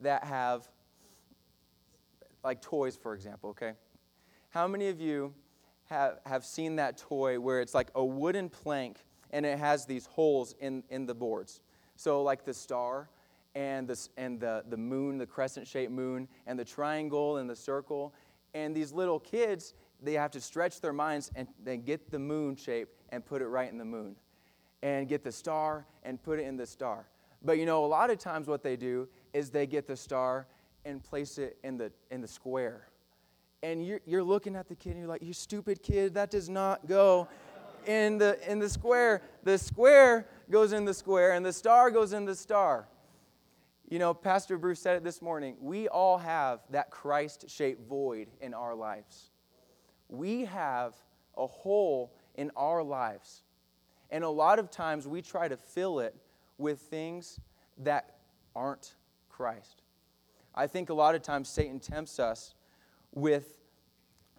that 0.02 0.24
have, 0.24 0.68
like 2.44 2.60
toys, 2.60 2.96
for 2.96 3.14
example, 3.14 3.50
okay? 3.50 3.72
How 4.50 4.68
many 4.68 4.88
of 4.88 5.00
you 5.00 5.34
have, 5.86 6.20
have 6.26 6.44
seen 6.44 6.76
that 6.76 6.98
toy 6.98 7.40
where 7.40 7.60
it's 7.60 7.74
like 7.74 7.90
a 7.94 8.04
wooden 8.04 8.48
plank 8.48 8.98
and 9.30 9.44
it 9.44 9.58
has 9.58 9.86
these 9.86 10.06
holes 10.06 10.54
in, 10.60 10.84
in 10.90 11.06
the 11.06 11.14
boards? 11.14 11.60
So, 11.96 12.22
like 12.22 12.44
the 12.44 12.54
star, 12.54 13.08
and, 13.54 13.86
the, 13.86 14.08
and 14.16 14.40
the, 14.40 14.64
the 14.68 14.76
moon, 14.76 15.18
the 15.18 15.26
crescent 15.26 15.66
shaped 15.66 15.92
moon, 15.92 16.28
and 16.46 16.58
the 16.58 16.64
triangle 16.64 17.36
and 17.38 17.48
the 17.48 17.56
circle. 17.56 18.12
And 18.52 18.74
these 18.74 18.92
little 18.92 19.20
kids, 19.20 19.74
they 20.02 20.14
have 20.14 20.30
to 20.32 20.40
stretch 20.40 20.80
their 20.80 20.92
minds 20.92 21.30
and 21.36 21.48
then 21.62 21.82
get 21.82 22.10
the 22.10 22.18
moon 22.18 22.56
shape 22.56 22.88
and 23.10 23.24
put 23.24 23.42
it 23.42 23.46
right 23.46 23.70
in 23.70 23.78
the 23.78 23.84
moon. 23.84 24.16
And 24.82 25.08
get 25.08 25.24
the 25.24 25.32
star 25.32 25.86
and 26.02 26.22
put 26.22 26.38
it 26.38 26.46
in 26.46 26.56
the 26.56 26.66
star. 26.66 27.06
But 27.42 27.58
you 27.58 27.66
know, 27.66 27.84
a 27.84 27.86
lot 27.86 28.10
of 28.10 28.18
times 28.18 28.48
what 28.48 28.62
they 28.62 28.76
do 28.76 29.08
is 29.32 29.50
they 29.50 29.66
get 29.66 29.86
the 29.86 29.96
star 29.96 30.46
and 30.84 31.02
place 31.02 31.38
it 31.38 31.56
in 31.64 31.76
the, 31.76 31.92
in 32.10 32.20
the 32.20 32.28
square. 32.28 32.88
And 33.62 33.84
you're, 33.84 34.00
you're 34.04 34.22
looking 34.22 34.56
at 34.56 34.68
the 34.68 34.74
kid 34.74 34.90
and 34.90 34.98
you're 34.98 35.08
like, 35.08 35.22
you 35.22 35.32
stupid 35.32 35.82
kid, 35.82 36.14
that 36.14 36.30
does 36.30 36.48
not 36.48 36.86
go 36.86 37.28
in 37.86 38.18
the, 38.18 38.38
in 38.50 38.58
the 38.58 38.68
square. 38.68 39.22
The 39.42 39.56
square 39.58 40.26
goes 40.50 40.72
in 40.72 40.84
the 40.84 40.94
square 40.94 41.32
and 41.32 41.44
the 41.44 41.52
star 41.52 41.90
goes 41.90 42.12
in 42.12 42.24
the 42.24 42.34
star. 42.34 42.88
You 43.88 43.98
know, 43.98 44.14
Pastor 44.14 44.58
Bruce 44.58 44.80
said 44.80 44.96
it 44.96 45.04
this 45.04 45.22
morning. 45.22 45.56
We 45.60 45.88
all 45.88 46.18
have 46.18 46.60
that 46.70 46.90
Christ 46.90 47.48
shaped 47.48 47.86
void 47.88 48.28
in 48.40 48.54
our 48.54 48.74
lives. 48.74 49.30
We 50.08 50.46
have 50.46 50.94
a 51.36 51.46
hole 51.46 52.12
in 52.34 52.50
our 52.56 52.82
lives. 52.82 53.42
And 54.10 54.24
a 54.24 54.28
lot 54.28 54.58
of 54.58 54.70
times 54.70 55.06
we 55.08 55.22
try 55.22 55.48
to 55.48 55.56
fill 55.56 56.00
it 56.00 56.14
with 56.58 56.80
things 56.80 57.40
that 57.78 58.16
aren't 58.54 58.94
Christ. 59.28 59.83
I 60.54 60.66
think 60.66 60.90
a 60.90 60.94
lot 60.94 61.14
of 61.14 61.22
times 61.22 61.48
Satan 61.48 61.80
tempts 61.80 62.18
us 62.18 62.54
with 63.12 63.58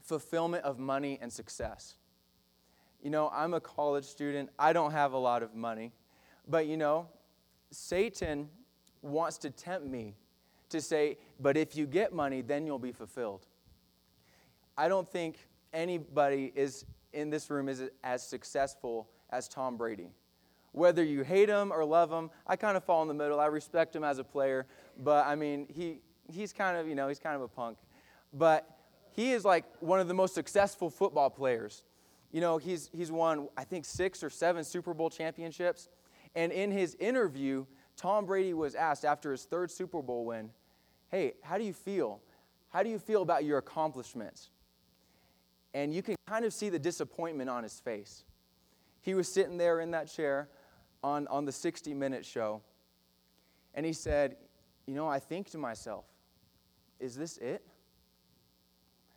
fulfillment 0.02 0.64
of 0.64 0.80
money 0.80 1.18
and 1.22 1.32
success. 1.32 1.96
You 3.02 3.10
know, 3.10 3.30
I'm 3.34 3.54
a 3.54 3.60
college 3.60 4.06
student, 4.06 4.50
I 4.58 4.74
don't 4.74 4.92
have 4.92 5.14
a 5.14 5.18
lot 5.18 5.44
of 5.44 5.54
money, 5.54 5.92
but 6.48 6.68
you 6.68 6.78
know, 6.78 7.08
Satan 7.72 8.50
wants 9.02 9.38
to 9.40 9.50
tempt 9.50 9.88
me 9.88 10.16
to 10.70 10.82
say, 10.82 11.18
but 11.40 11.58
if 11.58 11.76
you 11.76 11.86
get 11.86 12.14
money, 12.14 12.42
then 12.42 12.66
you'll 12.66 12.80
be 12.80 12.92
fulfilled. 12.92 13.46
I 14.78 14.88
don't 14.88 15.08
think 15.08 15.38
anybody 15.74 16.52
is 16.56 16.86
in 17.14 17.30
this 17.30 17.50
room 17.50 17.70
is 17.70 17.84
as 18.04 18.28
successful 18.28 19.08
as 19.30 19.48
Tom 19.48 19.78
Brady. 19.78 20.10
Whether 20.72 21.04
you 21.04 21.24
hate 21.24 21.48
him 21.48 21.72
or 21.72 21.86
love 21.86 22.12
him, 22.12 22.30
I 22.46 22.58
kind 22.58 22.76
of 22.76 22.84
fall 22.84 23.02
in 23.02 23.08
the 23.08 23.14
middle. 23.14 23.40
I 23.40 23.46
respect 23.46 23.96
him 23.96 24.04
as 24.04 24.20
a 24.20 24.24
player, 24.24 24.66
but 24.98 25.26
I 25.26 25.36
mean, 25.36 25.68
he, 25.74 26.00
he's 26.32 26.54
kind 26.54 26.78
of, 26.78 26.88
you 26.88 26.96
know, 26.96 27.08
he's 27.08 27.20
kind 27.20 27.36
of 27.36 27.42
a 27.42 27.48
punk. 27.48 27.78
But 28.34 28.70
he 29.12 29.32
is 29.32 29.46
like 29.46 29.66
one 29.80 30.00
of 30.00 30.08
the 30.08 30.14
most 30.14 30.34
successful 30.34 30.90
football 30.90 31.30
players. 31.30 31.84
You 32.32 32.42
know, 32.42 32.58
he's, 32.58 32.90
he's 32.94 33.12
won, 33.12 33.48
I 33.56 33.64
think, 33.64 33.86
six 33.86 34.24
or 34.24 34.30
seven 34.30 34.64
Super 34.64 34.94
Bowl 34.94 35.10
championships. 35.10 35.88
And 36.36 36.52
in 36.52 36.72
his 36.72 36.96
interview, 36.96 37.66
Tom 37.96 38.26
Brady 38.26 38.54
was 38.54 38.76
asked 38.76 39.06
after 39.06 39.32
his 39.32 39.44
third 39.44 39.72
Super 39.72 40.02
Bowl 40.02 40.26
win, 40.26 40.52
Hey, 41.10 41.34
how 41.44 41.58
do 41.58 41.64
you 41.64 41.74
feel? 41.74 42.20
How 42.70 42.84
do 42.84 42.90
you 42.90 43.00
feel 43.00 43.22
about 43.22 43.46
your 43.46 43.58
accomplishments? 43.58 44.50
And 45.74 45.94
you 45.94 46.02
can 46.02 46.16
kind 46.28 46.44
of 46.44 46.54
see 46.54 46.70
the 46.70 46.80
disappointment 46.80 47.50
on 47.50 47.64
his 47.64 47.80
face. 47.80 48.26
He 49.02 49.14
was 49.14 49.32
sitting 49.32 49.58
there 49.58 49.80
in 49.80 49.92
that 49.92 50.12
chair 50.12 50.50
on, 51.04 51.28
on 51.28 51.46
the 51.46 51.52
60 51.52 51.94
minute 51.94 52.26
show, 52.26 52.62
and 53.76 53.86
he 53.86 53.94
said, 53.94 54.36
You 54.88 54.96
know, 54.96 55.08
I 55.08 55.20
think 55.20 55.52
to 55.52 55.58
myself, 55.58 56.06
is 57.00 57.16
this 57.16 57.38
it? 57.38 57.64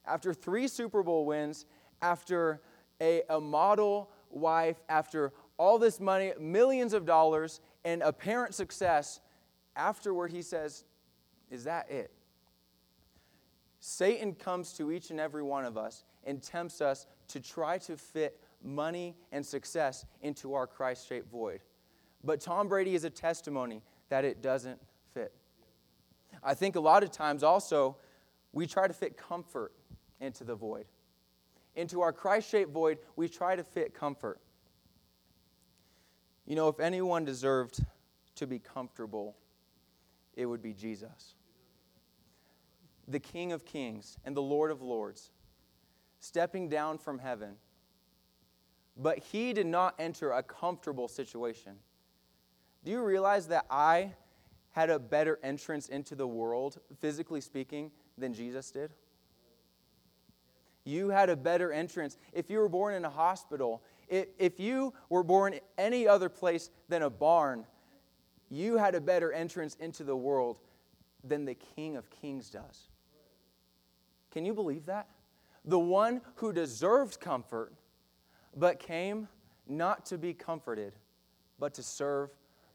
After 0.06 0.32
three 0.32 0.68
Super 0.68 1.02
Bowl 1.02 1.26
wins, 1.26 1.66
after 2.00 2.60
a, 3.00 3.22
a 3.28 3.40
model 3.40 4.10
wife, 4.30 4.80
after 4.88 5.32
all 5.58 5.78
this 5.78 6.00
money, 6.00 6.32
millions 6.38 6.92
of 6.92 7.04
dollars, 7.04 7.60
and 7.84 8.02
apparent 8.02 8.54
success, 8.54 9.20
afterward 9.76 10.30
he 10.30 10.42
says, 10.42 10.84
Is 11.50 11.64
that 11.64 11.90
it? 11.90 12.12
Satan 13.80 14.34
comes 14.34 14.72
to 14.74 14.90
each 14.90 15.10
and 15.10 15.20
every 15.20 15.42
one 15.42 15.64
of 15.64 15.76
us 15.76 16.04
and 16.24 16.42
tempts 16.42 16.80
us 16.80 17.06
to 17.28 17.40
try 17.40 17.78
to 17.78 17.96
fit 17.96 18.40
money 18.62 19.16
and 19.32 19.44
success 19.44 20.04
into 20.22 20.54
our 20.54 20.66
Christ 20.66 21.08
shaped 21.08 21.30
void. 21.30 21.60
But 22.24 22.40
Tom 22.40 22.68
Brady 22.68 22.94
is 22.94 23.04
a 23.04 23.10
testimony 23.10 23.82
that 24.08 24.24
it 24.24 24.42
doesn't 24.42 24.80
fit. 25.14 25.32
I 26.42 26.54
think 26.54 26.76
a 26.76 26.80
lot 26.80 27.02
of 27.02 27.10
times 27.10 27.42
also 27.42 27.96
we 28.52 28.66
try 28.66 28.86
to 28.86 28.94
fit 28.94 29.16
comfort 29.16 29.72
into 30.20 30.44
the 30.44 30.54
void. 30.54 30.86
Into 31.76 32.00
our 32.00 32.12
Christ 32.12 32.50
shaped 32.50 32.72
void, 32.72 32.98
we 33.16 33.28
try 33.28 33.54
to 33.54 33.62
fit 33.62 33.94
comfort. 33.94 34.40
You 36.44 36.56
know, 36.56 36.68
if 36.68 36.80
anyone 36.80 37.24
deserved 37.24 37.84
to 38.36 38.46
be 38.46 38.58
comfortable, 38.58 39.36
it 40.34 40.46
would 40.46 40.62
be 40.62 40.72
Jesus. 40.72 41.34
The 43.06 43.20
King 43.20 43.52
of 43.52 43.64
Kings 43.64 44.18
and 44.24 44.36
the 44.36 44.42
Lord 44.42 44.70
of 44.70 44.82
Lords, 44.82 45.30
stepping 46.20 46.68
down 46.68 46.98
from 46.98 47.18
heaven. 47.18 47.54
But 48.96 49.18
he 49.18 49.52
did 49.52 49.66
not 49.66 49.94
enter 49.98 50.32
a 50.32 50.42
comfortable 50.42 51.06
situation. 51.06 51.76
Do 52.84 52.90
you 52.90 53.02
realize 53.02 53.48
that 53.48 53.66
I 53.70 54.14
had 54.72 54.90
a 54.90 54.98
better 54.98 55.38
entrance 55.42 55.88
into 55.88 56.14
the 56.14 56.26
world, 56.26 56.78
physically 57.00 57.40
speaking, 57.40 57.90
than 58.16 58.32
Jesus 58.32 58.70
did? 58.70 58.92
You 60.84 61.10
had 61.10 61.28
a 61.28 61.36
better 61.36 61.72
entrance. 61.72 62.16
If 62.32 62.48
you 62.48 62.58
were 62.58 62.68
born 62.68 62.94
in 62.94 63.04
a 63.04 63.10
hospital, 63.10 63.82
if 64.08 64.58
you 64.58 64.94
were 65.10 65.22
born 65.22 65.58
any 65.76 66.08
other 66.08 66.28
place 66.28 66.70
than 66.88 67.02
a 67.02 67.10
barn, 67.10 67.66
you 68.50 68.76
had 68.78 68.94
a 68.94 69.00
better 69.00 69.32
entrance 69.32 69.76
into 69.80 70.04
the 70.04 70.16
world 70.16 70.60
than 71.24 71.44
the 71.44 71.54
King 71.54 71.96
of 71.96 72.08
Kings 72.08 72.48
does. 72.48 72.88
Can 74.30 74.44
you 74.44 74.54
believe 74.54 74.86
that? 74.86 75.08
The 75.64 75.78
one 75.78 76.22
who 76.36 76.52
deserved 76.52 77.20
comfort, 77.20 77.74
but 78.56 78.78
came 78.78 79.28
not 79.66 80.06
to 80.06 80.16
be 80.16 80.32
comforted, 80.32 80.94
but 81.58 81.74
to 81.74 81.82
serve 81.82 82.30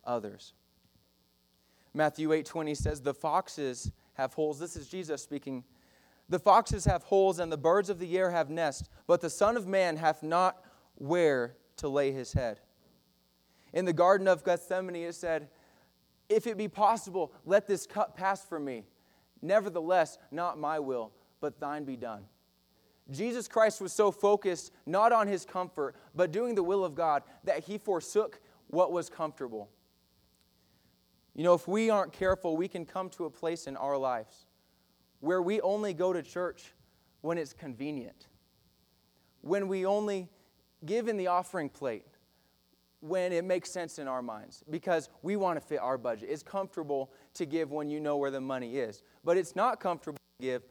others. 0.05 0.53
Matthew 1.93 2.31
8:20 2.31 2.75
says, 2.75 3.01
"The 3.01 3.13
foxes 3.13 3.91
have 4.13 4.33
holes." 4.33 4.59
This 4.59 4.75
is 4.75 4.87
Jesus 4.87 5.21
speaking 5.21 5.63
the 6.29 6.39
foxes 6.39 6.85
have 6.85 7.03
holes, 7.03 7.39
and 7.39 7.51
the 7.51 7.57
birds 7.57 7.89
of 7.89 7.99
the 7.99 8.17
air 8.17 8.31
have 8.31 8.49
nests, 8.49 8.89
but 9.07 9.21
the 9.21 9.29
Son 9.29 9.57
of 9.57 9.67
Man 9.67 9.97
hath 9.97 10.23
not 10.23 10.63
where 10.95 11.55
to 11.77 11.87
lay 11.87 12.11
his 12.11 12.33
head. 12.33 12.59
In 13.73 13.85
the 13.85 13.93
Garden 13.93 14.27
of 14.27 14.43
Gethsemane, 14.43 14.95
it 14.95 15.15
said, 15.15 15.49
If 16.29 16.47
it 16.47 16.57
be 16.57 16.67
possible, 16.67 17.33
let 17.45 17.67
this 17.67 17.85
cup 17.85 18.15
pass 18.15 18.45
from 18.45 18.65
me. 18.65 18.85
Nevertheless, 19.41 20.17
not 20.31 20.57
my 20.57 20.79
will, 20.79 21.11
but 21.41 21.59
thine 21.59 21.83
be 21.83 21.97
done. 21.97 22.25
Jesus 23.11 23.49
Christ 23.49 23.81
was 23.81 23.91
so 23.91 24.11
focused 24.11 24.71
not 24.85 25.11
on 25.11 25.27
his 25.27 25.45
comfort, 25.45 25.95
but 26.15 26.31
doing 26.31 26.55
the 26.55 26.63
will 26.63 26.85
of 26.85 26.95
God, 26.95 27.23
that 27.43 27.65
he 27.65 27.77
forsook 27.77 28.39
what 28.67 28.93
was 28.93 29.09
comfortable. 29.09 29.69
You 31.35 31.43
know, 31.43 31.53
if 31.53 31.67
we 31.67 31.89
aren't 31.89 32.13
careful, 32.13 32.55
we 32.55 32.67
can 32.67 32.85
come 32.85 33.09
to 33.11 33.25
a 33.25 33.29
place 33.29 33.67
in 33.67 33.75
our 33.75 33.97
lives 33.97 34.45
where 35.19 35.41
we 35.41 35.61
only 35.61 35.93
go 35.93 36.13
to 36.13 36.21
church 36.21 36.73
when 37.21 37.37
it's 37.37 37.53
convenient, 37.53 38.27
when 39.41 39.67
we 39.67 39.85
only 39.85 40.29
give 40.85 41.07
in 41.07 41.17
the 41.17 41.27
offering 41.27 41.69
plate 41.69 42.05
when 42.99 43.33
it 43.33 43.43
makes 43.43 43.69
sense 43.69 43.99
in 43.99 44.07
our 44.07 44.21
minds 44.21 44.63
because 44.69 45.09
we 45.23 45.35
want 45.35 45.59
to 45.59 45.65
fit 45.65 45.79
our 45.79 45.97
budget. 45.97 46.29
It's 46.31 46.41
comfortable 46.41 47.11
to 47.33 47.45
give 47.45 47.69
when 47.71 47.89
you 47.89 47.99
know 47.99 48.15
where 48.15 48.31
the 48.31 48.39
money 48.39 48.77
is, 48.77 49.03
but 49.25 49.35
it's 49.35 49.57
not 49.57 49.81
comfortable 49.81 50.19
to 50.39 50.45
give 50.45 50.63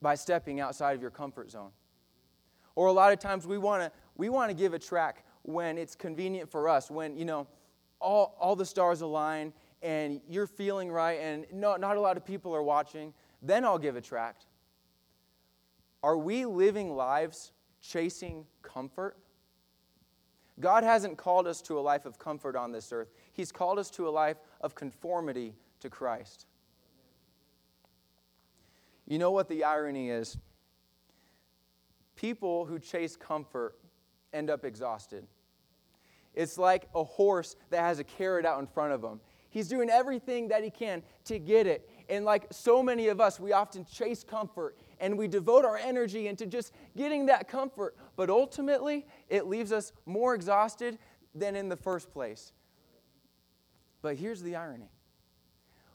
by 0.00 0.14
stepping 0.14 0.60
outside 0.60 0.94
of 0.94 1.02
your 1.02 1.10
comfort 1.10 1.50
zone. 1.50 1.70
Or 2.76 2.86
a 2.86 2.92
lot 2.92 3.12
of 3.12 3.18
times 3.18 3.44
we 3.44 3.58
want 3.58 3.82
to 3.82 3.92
we 4.16 4.28
want 4.28 4.50
to 4.50 4.54
give 4.54 4.72
a 4.72 4.78
track 4.78 5.24
when 5.42 5.78
it's 5.78 5.96
convenient 5.96 6.48
for 6.48 6.68
us, 6.68 6.90
when 6.90 7.16
you 7.16 7.24
know 7.24 7.48
all, 8.00 8.36
all 8.38 8.54
the 8.54 8.64
stars 8.64 9.00
align 9.00 9.52
and 9.82 10.20
you're 10.28 10.46
feeling 10.46 10.90
right 10.90 11.20
and 11.20 11.46
not, 11.52 11.80
not 11.80 11.96
a 11.96 12.00
lot 12.00 12.16
of 12.16 12.24
people 12.24 12.54
are 12.54 12.62
watching 12.62 13.14
then 13.42 13.64
I'll 13.64 13.78
give 13.78 13.96
a 13.96 14.00
tract. 14.00 14.46
Are 16.02 16.16
we 16.16 16.44
living 16.44 16.94
lives 16.94 17.52
chasing 17.80 18.46
comfort? 18.62 19.16
God 20.58 20.84
hasn't 20.84 21.16
called 21.16 21.46
us 21.46 21.62
to 21.62 21.78
a 21.78 21.80
life 21.80 22.04
of 22.04 22.18
comfort 22.18 22.54
on 22.54 22.70
this 22.72 22.92
earth. 22.92 23.08
He's 23.32 23.50
called 23.50 23.78
us 23.78 23.90
to 23.92 24.08
a 24.08 24.10
life 24.10 24.36
of 24.60 24.74
conformity 24.74 25.54
to 25.80 25.88
Christ. 25.88 26.46
You 29.06 29.18
know 29.18 29.30
what 29.30 29.48
the 29.48 29.64
irony 29.64 30.10
is? 30.10 30.36
People 32.14 32.66
who 32.66 32.78
chase 32.78 33.16
comfort 33.16 33.76
end 34.32 34.50
up 34.50 34.64
exhausted. 34.64 35.26
It's 36.34 36.58
like 36.58 36.88
a 36.94 37.02
horse 37.02 37.56
that 37.70 37.80
has 37.80 37.98
a 37.98 38.04
carrot 38.04 38.44
out 38.44 38.60
in 38.60 38.66
front 38.66 38.92
of 38.92 39.02
him. 39.02 39.20
He's 39.50 39.68
doing 39.68 39.90
everything 39.90 40.48
that 40.48 40.62
he 40.62 40.70
can 40.70 41.02
to 41.24 41.38
get 41.38 41.66
it. 41.66 41.90
And 42.08 42.24
like 42.24 42.46
so 42.50 42.82
many 42.82 43.08
of 43.08 43.20
us, 43.20 43.38
we 43.38 43.52
often 43.52 43.84
chase 43.84 44.24
comfort 44.24 44.78
and 45.00 45.18
we 45.18 45.26
devote 45.26 45.64
our 45.64 45.76
energy 45.76 46.28
into 46.28 46.46
just 46.46 46.72
getting 46.96 47.26
that 47.26 47.48
comfort. 47.48 47.96
But 48.16 48.30
ultimately, 48.30 49.06
it 49.28 49.46
leaves 49.46 49.72
us 49.72 49.92
more 50.06 50.34
exhausted 50.34 50.98
than 51.34 51.56
in 51.56 51.68
the 51.68 51.76
first 51.76 52.12
place. 52.12 52.52
But 54.02 54.16
here's 54.16 54.42
the 54.42 54.56
irony 54.56 54.90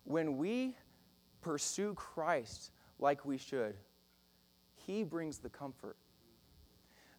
when 0.04 0.38
we 0.38 0.76
pursue 1.42 1.94
Christ 1.94 2.72
like 3.00 3.26
we 3.26 3.38
should, 3.38 3.76
He 4.76 5.04
brings 5.04 5.40
the 5.40 5.50
comfort. 5.50 5.98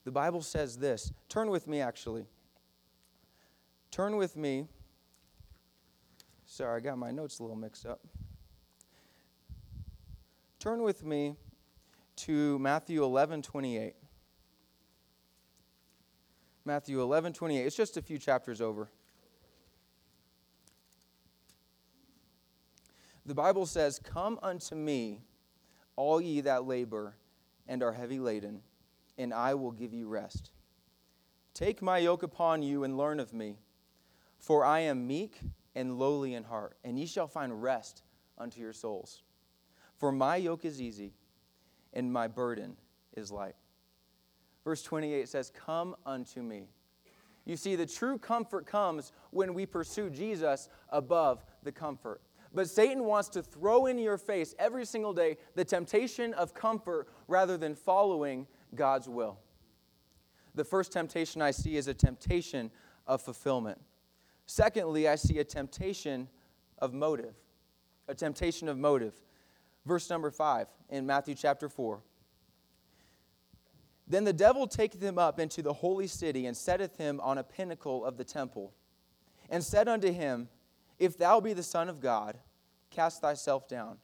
The 0.04 0.12
Bible 0.12 0.42
says 0.42 0.76
this. 0.76 1.12
Turn 1.28 1.50
with 1.50 1.66
me, 1.66 1.80
actually. 1.80 2.26
Turn 3.90 4.16
with 4.16 4.36
me 4.36 4.68
Sorry, 6.46 6.76
I 6.76 6.80
got 6.80 6.96
my 6.96 7.10
notes 7.10 7.40
a 7.40 7.42
little 7.42 7.56
mixed 7.56 7.84
up. 7.84 8.00
Turn 10.60 10.82
with 10.82 11.04
me 11.04 11.36
to 12.16 12.58
Matthew 12.60 13.02
11 13.02 13.42
28. 13.42 13.94
Matthew 16.64 17.02
11 17.02 17.32
28. 17.32 17.66
It's 17.66 17.76
just 17.76 17.96
a 17.96 18.02
few 18.02 18.18
chapters 18.18 18.60
over. 18.60 18.88
The 23.26 23.34
Bible 23.34 23.66
says, 23.66 23.98
Come 23.98 24.38
unto 24.40 24.76
me, 24.76 25.20
all 25.96 26.20
ye 26.20 26.40
that 26.42 26.64
labor 26.64 27.16
and 27.66 27.82
are 27.82 27.92
heavy 27.92 28.20
laden, 28.20 28.62
and 29.18 29.34
I 29.34 29.54
will 29.54 29.72
give 29.72 29.92
you 29.92 30.08
rest. 30.08 30.50
Take 31.54 31.82
my 31.82 31.98
yoke 31.98 32.22
upon 32.22 32.62
you 32.62 32.84
and 32.84 32.96
learn 32.96 33.18
of 33.18 33.32
me, 33.32 33.58
for 34.38 34.64
I 34.64 34.80
am 34.80 35.08
meek 35.08 35.40
and 35.76 35.98
lowly 35.98 36.34
in 36.34 36.42
heart, 36.42 36.76
and 36.82 36.98
ye 36.98 37.06
shall 37.06 37.28
find 37.28 37.62
rest 37.62 38.02
unto 38.38 38.60
your 38.60 38.72
souls. 38.72 39.22
For 39.94 40.10
my 40.10 40.36
yoke 40.36 40.64
is 40.64 40.80
easy 40.80 41.12
and 41.92 42.12
my 42.12 42.26
burden 42.26 42.76
is 43.16 43.30
light. 43.30 43.54
Verse 44.64 44.82
28 44.82 45.28
says, 45.28 45.52
Come 45.54 45.94
unto 46.04 46.42
me. 46.42 46.68
You 47.44 47.56
see, 47.56 47.76
the 47.76 47.86
true 47.86 48.18
comfort 48.18 48.66
comes 48.66 49.12
when 49.30 49.54
we 49.54 49.66
pursue 49.66 50.10
Jesus 50.10 50.68
above 50.88 51.44
the 51.62 51.70
comfort. 51.70 52.20
But 52.52 52.68
Satan 52.68 53.04
wants 53.04 53.28
to 53.30 53.42
throw 53.42 53.86
in 53.86 53.98
your 53.98 54.18
face 54.18 54.54
every 54.58 54.84
single 54.84 55.12
day 55.12 55.36
the 55.54 55.64
temptation 55.64 56.34
of 56.34 56.54
comfort 56.54 57.08
rather 57.28 57.56
than 57.56 57.74
following 57.74 58.46
God's 58.74 59.08
will. 59.08 59.38
The 60.54 60.64
first 60.64 60.90
temptation 60.90 61.42
I 61.42 61.50
see 61.50 61.76
is 61.76 61.86
a 61.86 61.94
temptation 61.94 62.70
of 63.06 63.20
fulfillment. 63.20 63.78
Secondly, 64.46 65.08
I 65.08 65.16
see 65.16 65.38
a 65.38 65.44
temptation 65.44 66.28
of 66.78 66.94
motive. 66.94 67.34
A 68.08 68.14
temptation 68.14 68.68
of 68.68 68.78
motive. 68.78 69.14
Verse 69.84 70.08
number 70.08 70.30
5 70.30 70.68
in 70.90 71.04
Matthew 71.06 71.34
chapter 71.34 71.68
4. 71.68 72.00
Then 74.08 74.24
the 74.24 74.32
devil 74.32 74.68
taketh 74.68 75.02
him 75.02 75.18
up 75.18 75.40
into 75.40 75.62
the 75.62 75.72
holy 75.72 76.06
city 76.06 76.46
and 76.46 76.56
setteth 76.56 76.96
him 76.96 77.20
on 77.20 77.38
a 77.38 77.42
pinnacle 77.42 78.04
of 78.04 78.16
the 78.16 78.24
temple, 78.24 78.72
and 79.50 79.62
said 79.64 79.88
unto 79.88 80.12
him, 80.12 80.48
If 80.98 81.18
thou 81.18 81.40
be 81.40 81.52
the 81.52 81.62
Son 81.62 81.88
of 81.88 82.00
God, 82.00 82.38
cast 82.90 83.20
thyself 83.20 83.68
down. 83.68 83.98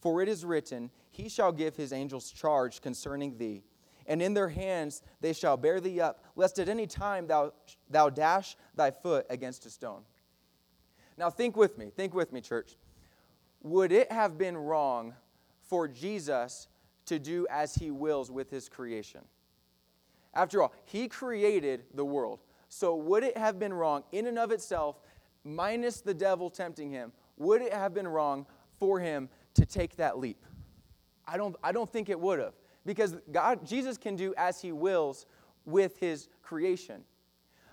For 0.00 0.22
it 0.22 0.28
is 0.28 0.44
written, 0.44 0.90
He 1.10 1.28
shall 1.28 1.52
give 1.52 1.76
his 1.76 1.92
angels 1.92 2.30
charge 2.30 2.80
concerning 2.80 3.38
thee, 3.38 3.62
and 4.08 4.20
in 4.20 4.34
their 4.34 4.48
hands 4.48 5.02
they 5.20 5.32
shall 5.32 5.56
bear 5.56 5.80
thee 5.80 6.00
up, 6.00 6.24
lest 6.34 6.58
at 6.58 6.68
any 6.68 6.88
time 6.88 7.28
thou, 7.28 7.52
thou 7.88 8.10
dash 8.10 8.56
thy 8.74 8.90
foot 8.90 9.26
against 9.30 9.64
a 9.66 9.70
stone. 9.70 10.02
Now 11.16 11.30
think 11.30 11.56
with 11.56 11.78
me, 11.78 11.90
think 11.94 12.14
with 12.14 12.32
me, 12.32 12.40
church. 12.40 12.76
Would 13.62 13.92
it 13.92 14.10
have 14.10 14.38
been 14.38 14.56
wrong 14.56 15.14
for 15.68 15.86
Jesus 15.86 16.68
to 17.08 17.18
do 17.18 17.46
as 17.50 17.74
he 17.74 17.90
wills 17.90 18.30
with 18.30 18.50
his 18.50 18.68
creation. 18.68 19.22
After 20.34 20.62
all, 20.62 20.72
he 20.84 21.08
created 21.08 21.84
the 21.94 22.04
world. 22.04 22.40
So, 22.68 22.94
would 22.94 23.24
it 23.24 23.36
have 23.36 23.58
been 23.58 23.72
wrong 23.72 24.04
in 24.12 24.26
and 24.26 24.38
of 24.38 24.52
itself, 24.52 25.00
minus 25.42 26.00
the 26.00 26.14
devil 26.14 26.50
tempting 26.50 26.90
him, 26.90 27.12
would 27.38 27.62
it 27.62 27.72
have 27.72 27.94
been 27.94 28.06
wrong 28.06 28.46
for 28.78 29.00
him 29.00 29.28
to 29.54 29.64
take 29.64 29.96
that 29.96 30.18
leap? 30.18 30.44
I 31.26 31.38
don't, 31.38 31.56
I 31.62 31.72
don't 31.72 31.90
think 31.90 32.10
it 32.10 32.20
would 32.20 32.38
have. 32.38 32.54
Because 32.84 33.16
God, 33.30 33.66
Jesus 33.66 33.98
can 33.98 34.16
do 34.16 34.34
as 34.36 34.60
he 34.60 34.72
wills 34.72 35.26
with 35.64 35.98
his 35.98 36.28
creation. 36.42 37.02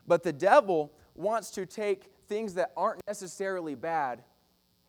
But 0.08 0.24
the 0.24 0.34
devil 0.34 0.92
wants 1.16 1.52
to 1.52 1.66
take 1.66 2.12
things 2.28 2.54
that 2.56 2.72
aren't 2.76 3.02
necessarily 3.08 3.76
bad 3.76 4.24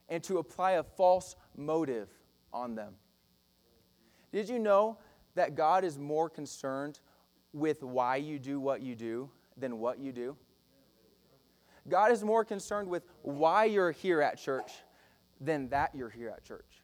and 0.09 0.23
to 0.25 0.39
apply 0.39 0.73
a 0.73 0.83
false 0.83 1.37
motive 1.57 2.09
on 2.53 2.75
them. 2.75 2.95
Did 4.33 4.49
you 4.49 4.59
know 4.59 4.99
that 5.35 5.55
God 5.55 5.85
is 5.85 5.99
more 5.99 6.29
concerned 6.29 7.01
with 7.53 7.83
why 7.83 8.17
you 8.17 8.39
do 8.39 8.61
what 8.61 8.83
you 8.83 8.95
do 8.95 9.31
than 9.57 9.79
what 9.79 9.99
you 9.99 10.13
do? 10.13 10.37
God 11.89 12.11
is 12.11 12.25
more 12.25 12.45
concerned 12.45 12.89
with 12.89 13.05
why 13.23 13.65
you're 13.65 13.93
here 13.93 14.21
at 14.21 14.39
church 14.39 14.73
than 15.41 15.69
that 15.69 15.95
you're 15.95 16.11
here 16.11 16.31
at 16.31 16.43
church. 16.43 16.75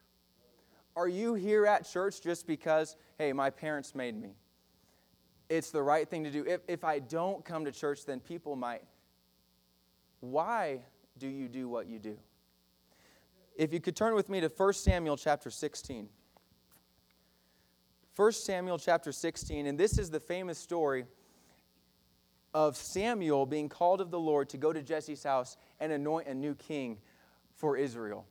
Are 0.95 1.09
you 1.09 1.35
here 1.35 1.67
at 1.67 1.89
church 1.89 2.21
just 2.21 2.47
because, 2.47 2.97
hey, 3.19 3.33
my 3.33 3.51
parents 3.51 3.95
made 3.95 4.21
me? 4.21 4.35
It's 5.49 5.71
the 5.71 5.83
right 5.83 6.09
thing 6.09 6.25
to 6.25 6.31
do. 6.31 6.45
If, 6.47 6.61
if 6.69 6.85
I 6.85 6.99
don't 6.99 7.45
come 7.45 7.65
to 7.65 7.73
church, 7.73 8.05
then 8.05 8.21
people 8.21 8.57
might. 8.57 8.83
Why 10.21 10.81
do 11.19 11.29
you 11.29 11.49
do 11.49 11.69
what 11.69 11.87
you 11.87 11.99
do? 11.99 12.17
If 13.57 13.73
you 13.73 13.81
could 13.81 13.97
turn 13.97 14.15
with 14.15 14.29
me 14.29 14.41
to 14.41 14.49
1 14.49 14.73
Samuel 14.75 15.17
chapter 15.17 15.51
16. 15.51 16.09
1 18.15 18.33
Samuel 18.33 18.79
chapter 18.79 19.11
16, 19.11 19.67
and 19.67 19.79
this 19.79 19.99
is 19.99 20.11
the 20.11 20.21
famous 20.21 20.59
story 20.59 21.07
of 22.55 22.77
Samuel 22.77 23.47
being 23.47 23.69
called 23.69 24.03
of 24.03 24.11
the 24.11 24.21
Lord 24.21 24.51
to 24.51 24.59
go 24.59 24.73
to 24.73 24.83
Jesse's 24.83 25.23
house 25.23 25.57
and 25.81 25.91
anoint 25.93 26.29
a 26.29 26.35
new 26.35 26.55
king 26.55 26.99
for 27.57 27.77
Israel. 27.77 28.27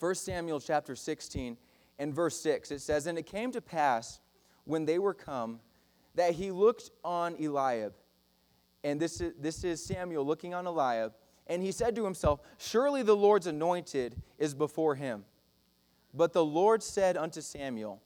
1 0.00 0.14
Samuel 0.14 0.60
chapter 0.60 0.96
16 0.96 1.56
and 1.98 2.14
verse 2.14 2.40
6, 2.40 2.70
it 2.70 2.80
says, 2.80 3.06
And 3.06 3.18
it 3.18 3.26
came 3.26 3.52
to 3.52 3.60
pass 3.60 4.20
when 4.64 4.84
they 4.84 4.98
were 4.98 5.14
come 5.14 5.60
that 6.14 6.34
he 6.34 6.50
looked 6.50 6.90
on 7.04 7.36
Eliab. 7.42 7.94
And 8.82 9.00
this 9.00 9.20
is, 9.20 9.32
this 9.38 9.64
is 9.64 9.84
Samuel 9.84 10.24
looking 10.24 10.54
on 10.54 10.66
Eliab. 10.66 11.12
And 11.46 11.62
he 11.62 11.72
said 11.72 11.94
to 11.96 12.04
himself, 12.04 12.40
Surely 12.58 13.02
the 13.02 13.16
Lord's 13.16 13.46
anointed 13.46 14.16
is 14.38 14.54
before 14.54 14.94
him. 14.94 15.24
But 16.12 16.32
the 16.32 16.44
Lord 16.44 16.82
said 16.82 17.16
unto 17.16 17.40
Samuel, 17.40 18.00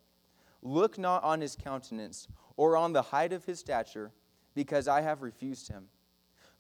Look 0.63 0.99
not 0.99 1.23
on 1.23 1.41
his 1.41 1.55
countenance 1.55 2.27
or 2.57 2.77
on 2.77 2.93
the 2.93 3.03
height 3.03 3.33
of 3.33 3.45
his 3.45 3.61
stature, 3.61 4.13
because 4.55 4.89
I 4.89 5.03
have 5.03 5.23
refused 5.23 5.69
him. 5.69 5.85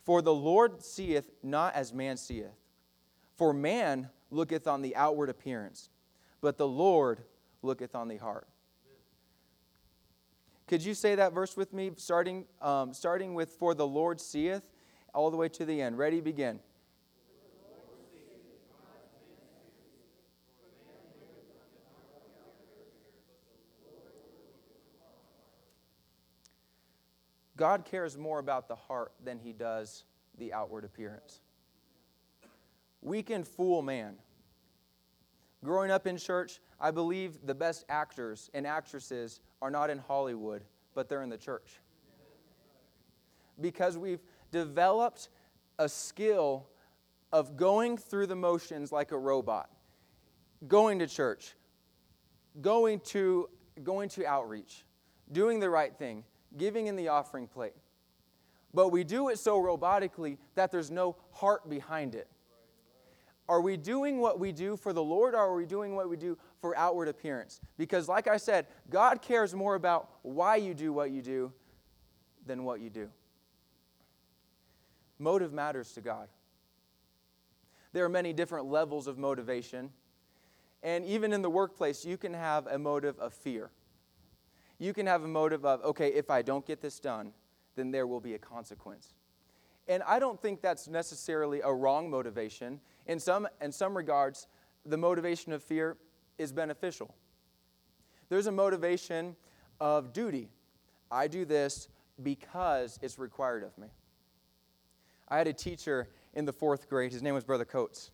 For 0.04 0.22
the 0.22 0.34
Lord 0.34 0.82
seeth 0.82 1.30
not 1.42 1.74
as 1.74 1.92
man 1.92 2.16
seeth. 2.16 2.46
For 3.36 3.52
man 3.52 4.08
looketh 4.30 4.66
on 4.66 4.82
the 4.82 4.94
outward 4.94 5.28
appearance, 5.28 5.90
but 6.40 6.56
the 6.56 6.68
Lord 6.68 7.20
looketh 7.62 7.94
on 7.94 8.08
the 8.08 8.16
heart. 8.16 8.46
Could 10.66 10.84
you 10.84 10.94
say 10.94 11.14
that 11.14 11.32
verse 11.32 11.56
with 11.56 11.72
me, 11.72 11.92
starting, 11.96 12.44
um, 12.60 12.92
starting 12.92 13.34
with, 13.34 13.50
For 13.50 13.74
the 13.74 13.86
Lord 13.86 14.20
seeth, 14.20 14.62
all 15.14 15.30
the 15.30 15.36
way 15.36 15.48
to 15.48 15.64
the 15.64 15.80
end? 15.80 15.96
Ready, 15.96 16.20
begin. 16.20 16.60
God 27.56 27.84
cares 27.84 28.16
more 28.16 28.38
about 28.38 28.68
the 28.68 28.76
heart 28.76 29.12
than 29.24 29.40
he 29.40 29.52
does 29.52 30.04
the 30.38 30.52
outward 30.52 30.84
appearance. 30.84 31.40
We 33.02 33.22
can 33.22 33.42
fool 33.42 33.82
man. 33.82 34.14
Growing 35.64 35.90
up 35.90 36.06
in 36.06 36.16
church, 36.16 36.60
I 36.80 36.90
believe 36.90 37.38
the 37.44 37.54
best 37.54 37.84
actors 37.88 38.50
and 38.54 38.66
actresses 38.66 39.40
are 39.60 39.70
not 39.70 39.90
in 39.90 39.98
Hollywood, 39.98 40.62
but 40.94 41.08
they're 41.08 41.22
in 41.22 41.30
the 41.30 41.38
church. 41.38 41.80
Because 43.60 43.98
we've 43.98 44.22
developed 44.52 45.30
a 45.78 45.88
skill 45.88 46.68
of 47.32 47.56
going 47.56 47.96
through 47.96 48.26
the 48.26 48.36
motions 48.36 48.92
like 48.92 49.10
a 49.10 49.18
robot, 49.18 49.68
going 50.68 51.00
to 51.00 51.06
church, 51.06 51.54
going 52.60 53.00
to, 53.00 53.48
going 53.82 54.08
to 54.10 54.26
outreach, 54.26 54.84
doing 55.32 55.58
the 55.60 55.68
right 55.68 55.96
thing, 55.96 56.24
giving 56.56 56.86
in 56.86 56.96
the 56.96 57.08
offering 57.08 57.48
plate. 57.48 57.74
But 58.72 58.88
we 58.90 59.02
do 59.02 59.28
it 59.28 59.38
so 59.38 59.60
robotically 59.60 60.38
that 60.54 60.70
there's 60.70 60.90
no 60.90 61.16
heart 61.32 61.68
behind 61.68 62.14
it. 62.14 62.28
Are 63.48 63.60
we 63.62 63.76
doing 63.76 64.20
what 64.20 64.38
we 64.38 64.52
do 64.52 64.76
for 64.76 64.92
the 64.92 65.02
Lord 65.02 65.34
or 65.34 65.38
are 65.38 65.54
we 65.54 65.64
doing 65.64 65.96
what 65.96 66.08
we 66.10 66.16
do 66.16 66.36
for 66.60 66.76
outward 66.76 67.08
appearance? 67.08 67.60
Because, 67.78 68.08
like 68.08 68.28
I 68.28 68.36
said, 68.36 68.66
God 68.90 69.22
cares 69.22 69.54
more 69.54 69.74
about 69.74 70.10
why 70.22 70.56
you 70.56 70.74
do 70.74 70.92
what 70.92 71.10
you 71.10 71.22
do 71.22 71.52
than 72.46 72.64
what 72.64 72.80
you 72.80 72.90
do. 72.90 73.08
Motive 75.18 75.52
matters 75.52 75.92
to 75.92 76.02
God. 76.02 76.28
There 77.92 78.04
are 78.04 78.10
many 78.10 78.34
different 78.34 78.66
levels 78.66 79.06
of 79.06 79.16
motivation. 79.16 79.90
And 80.82 81.04
even 81.06 81.32
in 81.32 81.40
the 81.40 81.50
workplace, 81.50 82.04
you 82.04 82.18
can 82.18 82.34
have 82.34 82.66
a 82.66 82.78
motive 82.78 83.18
of 83.18 83.32
fear. 83.32 83.70
You 84.78 84.92
can 84.92 85.06
have 85.06 85.24
a 85.24 85.28
motive 85.28 85.64
of, 85.64 85.82
okay, 85.82 86.08
if 86.08 86.30
I 86.30 86.42
don't 86.42 86.66
get 86.66 86.80
this 86.80 87.00
done, 87.00 87.32
then 87.74 87.90
there 87.90 88.06
will 88.06 88.20
be 88.20 88.34
a 88.34 88.38
consequence. 88.38 89.14
And 89.88 90.02
I 90.02 90.18
don't 90.18 90.40
think 90.40 90.60
that's 90.60 90.86
necessarily 90.86 91.60
a 91.62 91.72
wrong 91.72 92.10
motivation. 92.10 92.80
In 93.06 93.18
some, 93.18 93.48
in 93.60 93.72
some 93.72 93.96
regards, 93.96 94.46
the 94.84 94.98
motivation 94.98 95.52
of 95.52 95.62
fear 95.62 95.96
is 96.36 96.52
beneficial. 96.52 97.14
There's 98.28 98.46
a 98.46 98.52
motivation 98.52 99.34
of 99.80 100.12
duty. 100.12 100.50
I 101.10 101.26
do 101.26 101.46
this 101.46 101.88
because 102.22 102.98
it's 103.00 103.18
required 103.18 103.64
of 103.64 103.76
me. 103.78 103.88
I 105.28 105.38
had 105.38 105.46
a 105.46 105.52
teacher 105.52 106.08
in 106.34 106.44
the 106.44 106.52
fourth 106.52 106.88
grade. 106.88 107.12
His 107.12 107.22
name 107.22 107.34
was 107.34 107.44
Brother 107.44 107.64
Coates. 107.64 108.10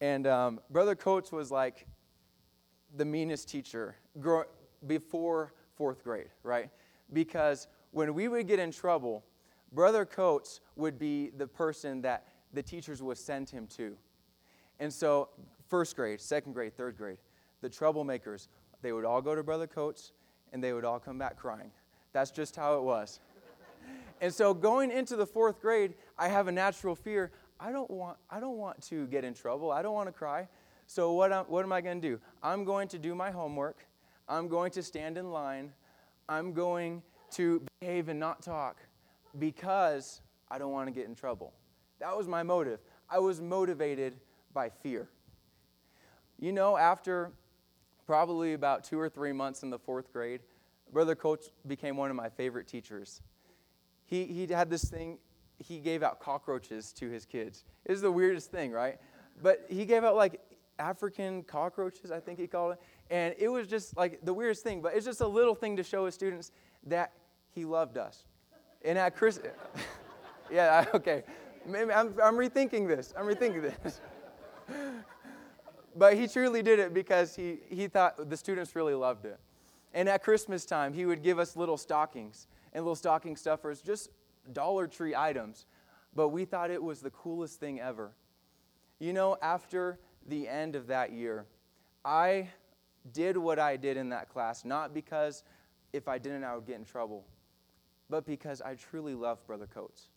And 0.00 0.26
um, 0.26 0.60
Brother 0.70 0.94
Coates 0.94 1.32
was 1.32 1.50
like 1.50 1.86
the 2.96 3.04
meanest 3.04 3.48
teacher 3.48 3.96
before 4.86 5.52
fourth 5.74 6.04
grade, 6.04 6.30
right? 6.42 6.70
Because 7.12 7.66
when 7.90 8.14
we 8.14 8.28
would 8.28 8.46
get 8.46 8.58
in 8.58 8.70
trouble, 8.70 9.24
Brother 9.72 10.04
Coates 10.04 10.60
would 10.76 10.98
be 10.98 11.30
the 11.36 11.46
person 11.46 12.02
that 12.02 12.24
the 12.52 12.62
teachers 12.62 13.02
would 13.02 13.18
send 13.18 13.50
him 13.50 13.66
to. 13.76 13.96
And 14.80 14.92
so, 14.92 15.28
first 15.68 15.96
grade, 15.96 16.20
second 16.20 16.52
grade, 16.52 16.76
third 16.76 16.96
grade, 16.96 17.18
the 17.60 17.68
troublemakers, 17.68 18.48
they 18.82 18.92
would 18.92 19.04
all 19.04 19.20
go 19.20 19.34
to 19.34 19.42
Brother 19.42 19.66
Coates 19.66 20.12
and 20.52 20.62
they 20.62 20.72
would 20.72 20.84
all 20.84 20.98
come 20.98 21.18
back 21.18 21.36
crying. 21.36 21.70
That's 22.12 22.30
just 22.30 22.56
how 22.56 22.76
it 22.76 22.82
was. 22.82 23.20
And 24.20 24.34
so 24.34 24.52
going 24.52 24.90
into 24.90 25.14
the 25.14 25.24
fourth 25.24 25.60
grade, 25.60 25.94
I 26.18 26.26
have 26.26 26.48
a 26.48 26.52
natural 26.52 26.96
fear. 26.96 27.30
I 27.60 27.70
don't 27.70 27.88
want, 27.88 28.16
I 28.28 28.40
don't 28.40 28.56
want 28.56 28.82
to 28.88 29.06
get 29.06 29.22
in 29.22 29.32
trouble. 29.32 29.70
I 29.70 29.80
don't 29.80 29.94
want 29.94 30.08
to 30.08 30.12
cry. 30.12 30.48
So 30.88 31.12
what, 31.12 31.32
am, 31.32 31.44
what 31.44 31.64
am 31.64 31.72
I 31.72 31.80
going 31.80 32.00
to 32.00 32.08
do? 32.08 32.20
I'm 32.42 32.64
going 32.64 32.88
to 32.88 32.98
do 32.98 33.14
my 33.14 33.30
homework. 33.30 33.86
I'm 34.28 34.48
going 34.48 34.72
to 34.72 34.82
stand 34.82 35.18
in 35.18 35.30
line. 35.30 35.72
I'm 36.28 36.52
going 36.52 37.00
to 37.34 37.62
behave 37.78 38.08
and 38.08 38.18
not 38.18 38.42
talk 38.42 38.78
because 39.38 40.20
I 40.50 40.58
don't 40.58 40.72
want 40.72 40.88
to 40.88 40.92
get 40.92 41.06
in 41.06 41.14
trouble. 41.14 41.52
That 42.00 42.16
was 42.16 42.28
my 42.28 42.42
motive. 42.42 42.80
I 43.10 43.18
was 43.18 43.40
motivated 43.40 44.16
by 44.52 44.68
fear. 44.68 45.08
You 46.38 46.52
know, 46.52 46.76
after 46.76 47.32
probably 48.06 48.54
about 48.54 48.84
two 48.84 48.98
or 48.98 49.08
three 49.08 49.32
months 49.32 49.62
in 49.62 49.70
the 49.70 49.78
fourth 49.78 50.12
grade, 50.12 50.40
Brother 50.92 51.14
Coates 51.14 51.50
became 51.66 51.96
one 51.96 52.10
of 52.10 52.16
my 52.16 52.28
favorite 52.28 52.66
teachers. 52.66 53.20
He, 54.06 54.24
he 54.24 54.46
had 54.46 54.70
this 54.70 54.84
thing, 54.84 55.18
he 55.58 55.80
gave 55.80 56.02
out 56.02 56.20
cockroaches 56.20 56.92
to 56.94 57.10
his 57.10 57.26
kids. 57.26 57.64
It 57.84 57.92
was 57.92 58.00
the 58.00 58.12
weirdest 58.12 58.50
thing, 58.50 58.72
right? 58.72 58.98
But 59.42 59.66
he 59.68 59.84
gave 59.84 60.04
out 60.04 60.16
like 60.16 60.40
African 60.78 61.42
cockroaches, 61.42 62.10
I 62.10 62.20
think 62.20 62.38
he 62.38 62.46
called 62.46 62.74
it. 62.74 62.80
And 63.10 63.34
it 63.38 63.48
was 63.48 63.66
just 63.66 63.96
like 63.96 64.24
the 64.24 64.32
weirdest 64.32 64.62
thing, 64.62 64.80
but 64.80 64.94
it's 64.94 65.04
just 65.04 65.20
a 65.20 65.26
little 65.26 65.54
thing 65.54 65.76
to 65.76 65.82
show 65.82 66.06
his 66.06 66.14
students 66.14 66.52
that 66.86 67.12
he 67.50 67.64
loved 67.64 67.98
us. 67.98 68.24
And 68.84 68.98
at 68.98 69.16
Chris, 69.16 69.40
yeah, 70.50 70.84
okay. 70.94 71.24
Maybe 71.66 71.92
I'm, 71.92 72.14
I'm 72.22 72.34
rethinking 72.34 72.88
this. 72.88 73.12
I'm 73.16 73.26
rethinking 73.26 73.62
this. 73.62 74.00
but 75.96 76.16
he 76.16 76.26
truly 76.26 76.62
did 76.62 76.78
it 76.78 76.94
because 76.94 77.34
he, 77.34 77.58
he 77.68 77.88
thought 77.88 78.30
the 78.30 78.36
students 78.36 78.74
really 78.74 78.94
loved 78.94 79.24
it. 79.24 79.38
And 79.94 80.08
at 80.08 80.22
Christmas 80.22 80.64
time, 80.64 80.92
he 80.92 81.06
would 81.06 81.22
give 81.22 81.38
us 81.38 81.56
little 81.56 81.76
stockings 81.76 82.46
and 82.72 82.84
little 82.84 82.96
stocking 82.96 83.36
stuffers, 83.36 83.80
just 83.80 84.10
Dollar 84.52 84.86
Tree 84.86 85.14
items. 85.14 85.66
But 86.14 86.28
we 86.28 86.44
thought 86.44 86.70
it 86.70 86.82
was 86.82 87.00
the 87.00 87.10
coolest 87.10 87.60
thing 87.60 87.80
ever. 87.80 88.12
You 88.98 89.12
know, 89.12 89.36
after 89.42 89.98
the 90.26 90.48
end 90.48 90.74
of 90.74 90.86
that 90.88 91.12
year, 91.12 91.46
I 92.04 92.48
did 93.12 93.36
what 93.36 93.58
I 93.58 93.76
did 93.76 93.96
in 93.96 94.08
that 94.10 94.28
class, 94.28 94.64
not 94.64 94.92
because 94.92 95.44
if 95.92 96.08
I 96.08 96.18
didn't, 96.18 96.44
I 96.44 96.54
would 96.54 96.66
get 96.66 96.76
in 96.76 96.84
trouble, 96.84 97.24
but 98.10 98.26
because 98.26 98.60
I 98.62 98.74
truly 98.74 99.14
love 99.14 99.44
Brother 99.46 99.66
Coates. 99.66 100.08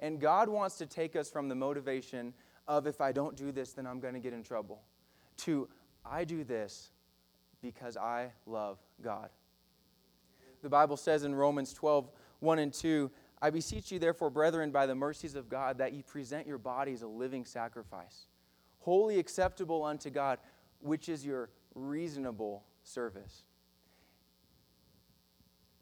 And 0.00 0.20
God 0.20 0.48
wants 0.48 0.78
to 0.78 0.86
take 0.86 1.14
us 1.14 1.30
from 1.30 1.48
the 1.48 1.54
motivation 1.54 2.32
of 2.66 2.86
if 2.86 3.00
I 3.00 3.12
don't 3.12 3.36
do 3.36 3.52
this, 3.52 3.72
then 3.72 3.86
I'm 3.86 4.00
going 4.00 4.14
to 4.14 4.20
get 4.20 4.32
in 4.32 4.42
trouble, 4.42 4.82
to 5.38 5.68
I 6.04 6.24
do 6.24 6.44
this 6.44 6.90
because 7.60 7.96
I 7.96 8.32
love 8.46 8.78
God. 9.02 9.28
The 10.62 10.68
Bible 10.68 10.96
says 10.96 11.24
in 11.24 11.34
Romans 11.34 11.72
12, 11.72 12.10
1 12.40 12.58
and 12.58 12.72
2, 12.72 13.10
I 13.42 13.50
beseech 13.50 13.90
you, 13.90 13.98
therefore, 13.98 14.30
brethren, 14.30 14.70
by 14.70 14.86
the 14.86 14.94
mercies 14.94 15.34
of 15.34 15.48
God, 15.48 15.78
that 15.78 15.92
ye 15.94 16.02
present 16.02 16.46
your 16.46 16.58
bodies 16.58 17.02
a 17.02 17.06
living 17.06 17.44
sacrifice, 17.44 18.26
holy 18.80 19.18
acceptable 19.18 19.82
unto 19.82 20.10
God, 20.10 20.38
which 20.80 21.08
is 21.08 21.24
your 21.24 21.50
reasonable 21.74 22.64
service. 22.82 23.44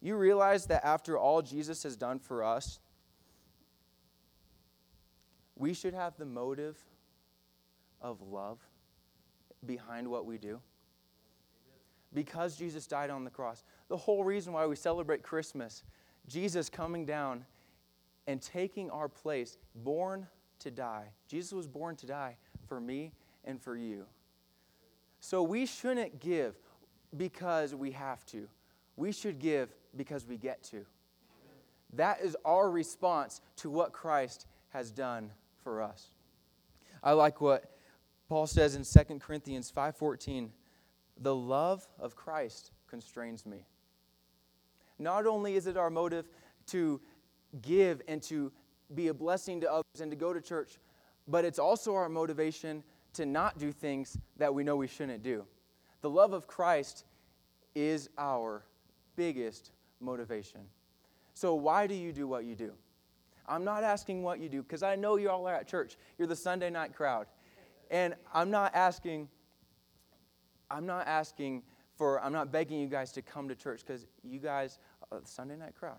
You 0.01 0.17
realize 0.17 0.67
that 0.67 0.85
after 0.85 1.19
all 1.19 1.43
Jesus 1.43 1.83
has 1.83 1.97
done 1.97 2.19
for 2.19 2.45
us, 2.45 2.79
we 5.57 5.75
should 5.75 5.95
have 5.95 6.17
the 6.17 6.25
motive 6.25 6.77
of 8.01 8.23
love 8.23 8.61
behind 9.67 10.09
what 10.09 10.25
we 10.25 10.39
do. 10.39 10.61
Because 12.15 12.57
Jesus 12.57 12.87
died 12.87 13.11
on 13.11 13.25
the 13.25 13.31
cross. 13.31 13.65
The 13.89 13.97
whole 13.97 14.25
reason 14.25 14.53
why 14.53 14.67
we 14.67 14.77
celebrate 14.77 15.23
Christmas, 15.23 15.83
Jesus 16.27 16.71
coming 16.71 17.05
down 17.05 17.45
and 18.27 18.41
taking 18.41 18.89
our 18.91 19.09
place, 19.09 19.59
born 19.75 20.27
to 20.61 20.71
die. 20.71 21.09
Jesus 21.27 21.53
was 21.53 21.67
born 21.67 21.97
to 21.97 22.07
die 22.07 22.37
for 22.67 22.81
me 22.81 23.13
and 23.45 23.61
for 23.61 23.77
you. 23.77 24.05
So 25.21 25.43
we 25.43 25.67
shouldn't 25.67 26.21
give 26.21 26.55
because 27.17 27.75
we 27.75 27.91
have 27.93 28.25
to. 28.27 28.49
We 28.99 29.13
should 29.13 29.39
give 29.39 29.73
because 29.97 30.27
we 30.27 30.37
get 30.37 30.65
to. 30.65 30.85
That 31.93 32.21
is 32.21 32.37
our 32.45 32.69
response 32.69 33.41
to 33.59 33.71
what 33.71 33.93
Christ 33.93 34.47
has 34.71 34.91
done 34.91 35.31
for 35.63 35.81
us. 35.81 36.09
I 37.01 37.13
like 37.13 37.41
what 37.41 37.71
Paul 38.29 38.49
says 38.49 38.75
in 38.75 38.83
2 38.83 39.21
Corinthians 39.21 39.71
5:14, 39.71 40.53
"The 41.17 41.35
love 41.35 41.89
of 42.01 42.17
Christ 42.17 42.73
constrains 42.89 43.47
me." 43.47 43.69
Not 44.99 45.27
only 45.27 45.55
is 45.55 45.69
it 45.69 45.77
our 45.77 45.91
motive 45.91 46.29
to 46.67 47.01
give 47.61 48.03
and 48.09 48.21
to 48.25 48.53
be 48.93 49.07
a 49.07 49.15
blessing 49.15 49.61
to 49.61 49.73
others 49.73 50.01
and 50.01 50.11
to 50.11 50.17
go 50.17 50.33
to 50.33 50.41
church, 50.41 50.81
but 51.29 51.45
it's 51.45 51.61
also 51.61 51.95
our 51.95 52.09
motivation 52.09 52.83
to 53.13 53.25
not 53.25 53.59
do 53.59 53.71
things 53.71 54.19
that 54.39 54.53
we 54.53 54.65
know 54.65 54.75
we 54.75 54.89
shouldn't 54.89 55.23
do. 55.23 55.47
The 56.01 56.11
love 56.11 56.33
of 56.33 56.49
Christ 56.49 57.05
is 57.77 58.11
our 58.19 58.65
biggest 59.18 59.72
motivation. 60.00 60.61
So, 61.35 61.54
why 61.54 61.88
do 61.88 61.94
you 61.94 62.12
do 62.12 62.28
what 62.28 62.44
you 62.44 62.54
do? 62.54 62.72
I'm 63.48 63.64
not 63.64 63.83
asking 63.83 64.22
what 64.22 64.38
you 64.38 64.48
do 64.48 64.62
because 64.62 64.85
I 64.85 64.94
know 64.94 65.16
you 65.16 65.28
all 65.28 65.46
are 65.48 65.54
at 65.54 65.66
church. 65.66 65.96
You're 66.18 66.28
the 66.28 66.37
Sunday 66.37 66.70
night 66.70 66.94
crowd. 66.94 67.26
And 67.90 68.14
I'm 68.33 68.50
not 68.50 68.74
asking, 68.76 69.28
I'm 70.70 70.87
not 70.87 71.09
asking 71.09 71.62
for, 71.96 72.22
I'm 72.22 72.33
not 72.33 72.52
begging 72.52 72.78
you 72.78 72.87
guys 72.87 73.11
to 73.12 73.22
come 73.22 73.48
to 73.48 73.57
church 73.57 73.83
because 73.85 74.07
you 74.22 74.38
guys 74.38 74.78
are 75.11 75.18
the 75.20 75.26
Sunday 75.26 75.57
night 75.57 75.74
crowd. 75.74 75.98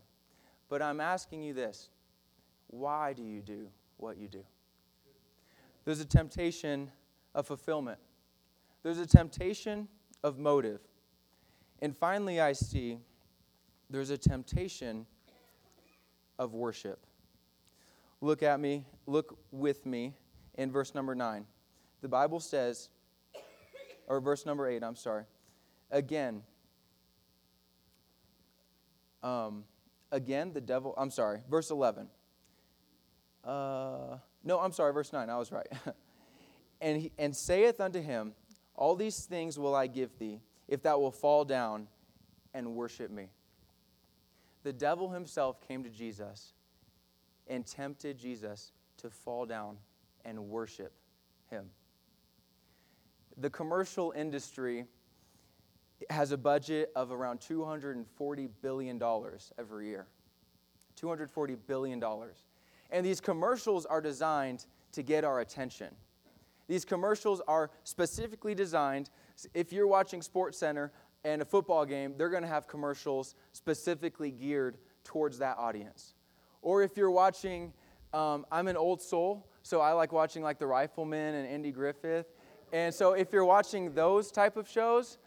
But 0.69 0.81
I'm 0.81 1.01
asking 1.01 1.43
you 1.43 1.53
this 1.53 1.89
why 2.67 3.13
do 3.13 3.23
you 3.23 3.41
do 3.41 3.67
what 3.97 4.17
you 4.17 4.29
do? 4.29 4.43
There's 5.83 5.99
a 5.99 6.05
temptation 6.05 6.89
of 7.35 7.47
fulfillment, 7.47 7.99
there's 8.81 8.99
a 8.99 9.07
temptation 9.07 9.89
of 10.23 10.37
motive. 10.37 10.79
And 11.81 11.95
finally, 11.95 12.41
I 12.41 12.53
see 12.53 12.99
there's 13.89 14.09
a 14.09 14.17
temptation 14.17 15.05
of 16.37 16.53
worship. 16.53 17.05
Look 18.21 18.43
at 18.43 18.59
me, 18.59 18.85
look 19.07 19.37
with 19.51 19.85
me 19.85 20.13
in 20.55 20.71
verse 20.71 20.93
number 20.93 21.15
9. 21.15 21.45
The 22.01 22.07
Bible 22.07 22.39
says, 22.39 22.89
or 24.07 24.19
verse 24.19 24.45
number 24.45 24.67
8, 24.67 24.83
I'm 24.83 24.95
sorry. 24.95 25.23
Again, 25.91 26.43
um, 29.23 29.63
again, 30.11 30.51
the 30.53 30.61
devil, 30.61 30.93
I'm 30.97 31.11
sorry, 31.11 31.39
verse 31.49 31.71
11. 31.71 32.07
Uh, 33.43 34.17
no, 34.43 34.59
I'm 34.59 34.71
sorry, 34.71 34.93
verse 34.93 35.13
9, 35.13 35.29
I 35.29 35.37
was 35.37 35.51
right. 35.51 35.67
and, 36.81 37.01
he, 37.01 37.11
and 37.17 37.35
saith 37.35 37.79
unto 37.79 38.01
him, 38.01 38.33
All 38.75 38.95
these 38.95 39.25
things 39.25 39.57
will 39.57 39.75
I 39.75 39.87
give 39.87 40.17
thee, 40.19 40.41
if 40.69 40.81
thou 40.81 40.99
wilt 40.99 41.15
fall 41.15 41.43
down 41.43 41.87
and 42.53 42.75
worship 42.75 43.11
me. 43.11 43.27
The 44.63 44.71
devil 44.71 45.09
himself 45.09 45.59
came 45.67 45.83
to 45.83 45.89
Jesus 45.89 46.53
and 47.47 47.65
tempted 47.65 48.17
Jesus 48.17 48.71
to 48.97 49.09
fall 49.09 49.45
down 49.45 49.77
and 50.23 50.49
worship 50.49 50.93
him. 51.49 51.65
The 53.37 53.49
commercial 53.49 54.13
industry 54.15 54.85
has 56.09 56.31
a 56.31 56.37
budget 56.37 56.91
of 56.95 57.11
around 57.11 57.39
$240 57.39 58.49
billion 58.61 59.01
every 59.57 59.87
year. 59.87 60.07
$240 61.01 61.57
billion. 61.65 62.03
And 62.91 63.05
these 63.05 63.21
commercials 63.21 63.85
are 63.85 64.01
designed 64.01 64.65
to 64.91 65.03
get 65.03 65.23
our 65.23 65.39
attention. 65.39 65.89
These 66.67 66.85
commercials 66.85 67.41
are 67.47 67.71
specifically 67.83 68.53
designed, 68.53 69.09
if 69.53 69.71
you're 69.71 69.87
watching 69.87 70.21
Sports 70.21 70.57
Center 70.57 70.91
and 71.23 71.41
a 71.41 71.45
football 71.45 71.85
game, 71.85 72.13
they're 72.17 72.29
going 72.29 72.43
to 72.43 72.49
have 72.49 72.67
commercials 72.67 73.35
specifically 73.51 74.31
geared 74.31 74.77
towards 75.03 75.37
that 75.39 75.57
audience. 75.57 76.13
Or 76.61 76.83
if 76.83 76.97
you're 76.97 77.11
watching, 77.11 77.73
um, 78.13 78.45
I'm 78.51 78.67
an 78.67 78.77
old 78.77 79.01
soul, 79.01 79.47
so 79.63 79.81
I 79.81 79.91
like 79.93 80.11
watching 80.11 80.43
like 80.43 80.59
The 80.59 80.67
Rifleman 80.67 81.35
and 81.35 81.47
Andy 81.47 81.71
Griffith. 81.71 82.27
And 82.71 82.93
so 82.93 83.13
if 83.13 83.33
you're 83.33 83.45
watching 83.45 83.93
those 83.93 84.31
type 84.31 84.57
of 84.57 84.67
shows, 84.67 85.17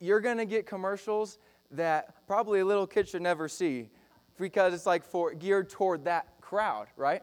you're 0.00 0.20
going 0.20 0.38
to 0.38 0.44
get 0.44 0.66
commercials 0.66 1.38
that 1.70 2.26
probably 2.26 2.60
a 2.60 2.64
little 2.64 2.86
kid 2.86 3.08
should 3.08 3.22
never 3.22 3.48
see 3.48 3.90
because 4.38 4.74
it's 4.74 4.86
like 4.86 5.04
for 5.04 5.32
geared 5.34 5.70
toward 5.70 6.04
that 6.04 6.26
crowd, 6.40 6.86
right? 6.96 7.22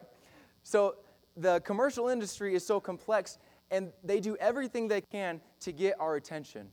So 0.63 0.95
the 1.35 1.59
commercial 1.61 2.09
industry 2.09 2.55
is 2.55 2.65
so 2.65 2.79
complex 2.79 3.37
and 3.71 3.91
they 4.03 4.19
do 4.19 4.35
everything 4.37 4.87
they 4.87 5.01
can 5.01 5.41
to 5.61 5.71
get 5.71 5.99
our 5.99 6.15
attention. 6.15 6.69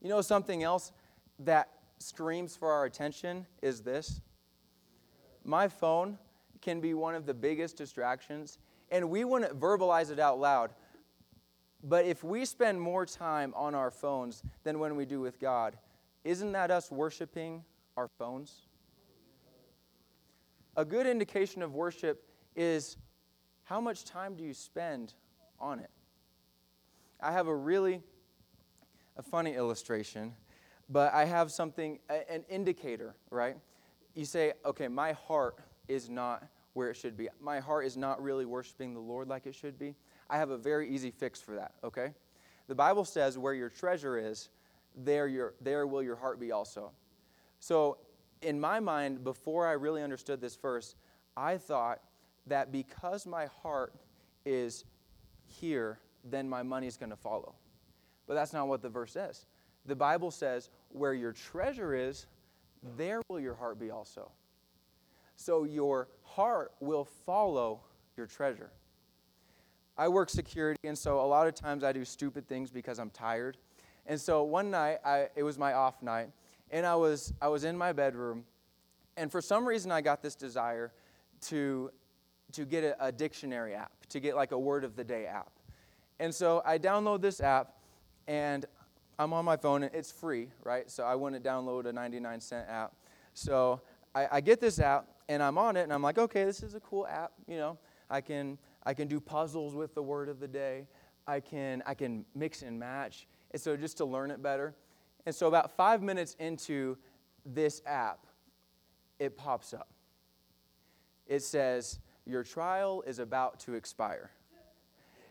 You 0.00 0.08
know 0.08 0.20
something 0.20 0.62
else 0.62 0.92
that 1.40 1.68
screams 1.98 2.56
for 2.56 2.70
our 2.70 2.84
attention 2.84 3.46
is 3.62 3.82
this 3.82 4.20
my 5.44 5.68
phone 5.68 6.18
can 6.60 6.80
be 6.80 6.94
one 6.94 7.14
of 7.14 7.26
the 7.26 7.34
biggest 7.34 7.76
distractions, 7.76 8.58
and 8.90 9.08
we 9.08 9.24
wouldn't 9.24 9.58
verbalize 9.58 10.10
it 10.10 10.18
out 10.18 10.38
loud. 10.38 10.72
But 11.84 12.04
if 12.04 12.24
we 12.24 12.44
spend 12.44 12.80
more 12.80 13.06
time 13.06 13.54
on 13.56 13.74
our 13.74 13.90
phones 13.90 14.42
than 14.64 14.78
when 14.78 14.96
we 14.96 15.04
do 15.04 15.20
with 15.20 15.38
God, 15.38 15.78
isn't 16.24 16.52
that 16.52 16.70
us 16.70 16.90
worshiping 16.90 17.64
our 17.96 18.08
phones? 18.08 18.68
a 20.78 20.84
good 20.84 21.08
indication 21.08 21.60
of 21.60 21.74
worship 21.74 22.22
is 22.54 22.96
how 23.64 23.80
much 23.80 24.04
time 24.04 24.36
do 24.36 24.44
you 24.44 24.54
spend 24.54 25.12
on 25.58 25.80
it? 25.80 25.90
I 27.20 27.32
have 27.32 27.48
a 27.48 27.54
really 27.54 28.02
a 29.16 29.22
funny 29.22 29.54
illustration, 29.54 30.32
but 30.88 31.12
I 31.12 31.24
have 31.24 31.50
something, 31.50 31.98
an 32.08 32.44
indicator, 32.48 33.14
right? 33.30 33.56
You 34.14 34.24
say, 34.24 34.52
okay, 34.64 34.88
my 34.88 35.12
heart 35.12 35.58
is 35.88 36.08
not 36.08 36.46
where 36.74 36.90
it 36.90 36.94
should 36.94 37.16
be. 37.16 37.28
My 37.40 37.58
heart 37.58 37.84
is 37.84 37.96
not 37.96 38.22
really 38.22 38.44
worshiping 38.44 38.94
the 38.94 39.00
Lord 39.00 39.28
like 39.28 39.46
it 39.46 39.54
should 39.54 39.78
be. 39.78 39.96
I 40.30 40.38
have 40.38 40.50
a 40.50 40.56
very 40.56 40.88
easy 40.88 41.10
fix 41.10 41.40
for 41.40 41.56
that, 41.56 41.72
okay? 41.82 42.12
The 42.68 42.74
Bible 42.74 43.04
says 43.04 43.36
where 43.36 43.54
your 43.54 43.68
treasure 43.68 44.16
is, 44.16 44.50
there, 44.96 45.26
your, 45.26 45.54
there 45.60 45.86
will 45.86 46.02
your 46.02 46.16
heart 46.16 46.38
be 46.38 46.52
also. 46.52 46.92
So, 47.60 47.98
in 48.40 48.60
my 48.60 48.78
mind, 48.78 49.24
before 49.24 49.66
I 49.66 49.72
really 49.72 50.02
understood 50.02 50.40
this 50.40 50.54
verse, 50.54 50.94
I 51.36 51.56
thought 51.56 52.00
that 52.46 52.70
because 52.70 53.26
my 53.26 53.46
heart 53.46 53.92
is 54.44 54.84
here, 55.44 55.98
then 56.24 56.48
my 56.48 56.62
money 56.62 56.86
is 56.86 56.96
going 56.96 57.10
to 57.10 57.16
follow. 57.16 57.54
But 58.26 58.34
that's 58.34 58.52
not 58.52 58.68
what 58.68 58.82
the 58.82 58.88
verse 58.88 59.12
says. 59.12 59.46
The 59.86 59.96
Bible 59.96 60.30
says, 60.30 60.70
where 60.90 61.14
your 61.14 61.32
treasure 61.32 61.94
is, 61.94 62.26
there 62.96 63.22
will 63.28 63.40
your 63.40 63.54
heart 63.54 63.78
be 63.78 63.90
also. 63.90 64.30
So 65.36 65.64
your 65.64 66.08
heart 66.22 66.72
will 66.80 67.04
follow 67.04 67.80
your 68.16 68.26
treasure. 68.26 68.70
I 69.96 70.08
work 70.08 70.30
security, 70.30 70.78
and 70.84 70.96
so 70.96 71.20
a 71.20 71.26
lot 71.26 71.48
of 71.48 71.54
times 71.54 71.82
I 71.82 71.92
do 71.92 72.04
stupid 72.04 72.48
things 72.48 72.70
because 72.70 72.98
I'm 72.98 73.10
tired. 73.10 73.56
And 74.06 74.20
so 74.20 74.44
one 74.44 74.70
night, 74.70 74.98
I, 75.04 75.28
it 75.34 75.42
was 75.42 75.58
my 75.58 75.72
off 75.72 76.02
night, 76.02 76.30
and 76.70 76.86
I 76.86 76.94
was, 76.94 77.32
I 77.42 77.48
was 77.48 77.64
in 77.64 77.76
my 77.76 77.92
bedroom, 77.92 78.44
and 79.16 79.30
for 79.30 79.40
some 79.40 79.66
reason 79.66 79.90
I 79.90 80.00
got 80.00 80.22
this 80.22 80.34
desire 80.34 80.92
to, 81.42 81.90
to 82.52 82.64
get 82.64 82.84
a, 82.84 83.06
a 83.06 83.12
dictionary 83.12 83.74
app, 83.74 83.92
to 84.10 84.20
get 84.20 84.36
like 84.36 84.52
a 84.52 84.58
word 84.58 84.84
of 84.84 84.94
the 84.96 85.04
day 85.04 85.26
app. 85.26 85.50
And 86.20 86.34
so 86.34 86.62
I 86.64 86.78
download 86.78 87.20
this 87.20 87.40
app, 87.40 87.74
and 88.26 88.66
I'm 89.18 89.32
on 89.32 89.44
my 89.44 89.56
phone, 89.56 89.82
and 89.82 89.94
it's 89.94 90.10
free, 90.10 90.48
right? 90.64 90.90
So 90.90 91.04
I 91.04 91.14
want 91.14 91.34
to 91.34 91.40
download 91.40 91.86
a 91.86 91.92
99 91.92 92.40
cent 92.40 92.68
app. 92.68 92.92
So 93.34 93.80
I, 94.14 94.28
I 94.32 94.40
get 94.40 94.60
this 94.60 94.80
app, 94.80 95.08
and 95.28 95.42
I'm 95.42 95.58
on 95.58 95.76
it, 95.76 95.82
and 95.82 95.92
I'm 95.92 96.02
like, 96.02 96.18
okay, 96.18 96.44
this 96.44 96.62
is 96.62 96.74
a 96.74 96.80
cool 96.80 97.06
app. 97.06 97.32
You 97.46 97.56
know, 97.56 97.78
I 98.10 98.20
can 98.20 98.58
I 98.84 98.94
can 98.94 99.06
do 99.06 99.20
puzzles 99.20 99.74
with 99.74 99.94
the 99.94 100.02
word 100.02 100.28
of 100.28 100.40
the 100.40 100.48
day. 100.48 100.86
I 101.26 101.40
can 101.40 101.82
I 101.86 101.94
can 101.94 102.24
mix 102.34 102.62
and 102.62 102.78
match. 102.78 103.26
And 103.50 103.60
so 103.60 103.76
just 103.76 103.96
to 103.98 104.04
learn 104.04 104.30
it 104.30 104.42
better. 104.42 104.74
And 105.26 105.34
so 105.34 105.46
about 105.46 105.76
five 105.76 106.02
minutes 106.02 106.36
into 106.38 106.96
this 107.44 107.82
app, 107.86 108.26
it 109.18 109.36
pops 109.36 109.74
up. 109.74 109.88
It 111.26 111.42
says, 111.42 111.98
Your 112.24 112.42
trial 112.44 113.02
is 113.06 113.18
about 113.18 113.60
to 113.60 113.74
expire. 113.74 114.30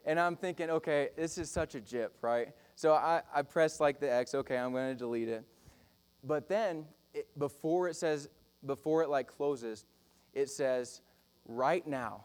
And 0.08 0.18
I'm 0.18 0.38
thinking, 0.38 0.70
okay, 0.70 1.10
this 1.18 1.38
is 1.38 1.52
such 1.52 1.76
a 1.76 1.82
jip, 1.82 2.18
right? 2.22 2.48
So 2.76 2.94
I, 2.94 3.22
I 3.36 3.42
press 3.42 3.82
like 3.82 4.00
the 4.00 4.12
X, 4.12 4.34
okay, 4.34 4.58
I'm 4.58 4.72
going 4.72 4.94
to 4.94 4.98
delete 4.98 5.28
it. 5.28 5.44
But 6.24 6.48
then, 6.48 6.86
it, 7.14 7.28
before 7.38 7.90
it 7.90 7.98
says, 7.98 8.30
before 8.66 9.04
it 9.04 9.10
like 9.10 9.28
closes, 9.28 9.86
it 10.34 10.50
says, 10.50 11.02
right 11.46 11.86
now, 11.86 12.24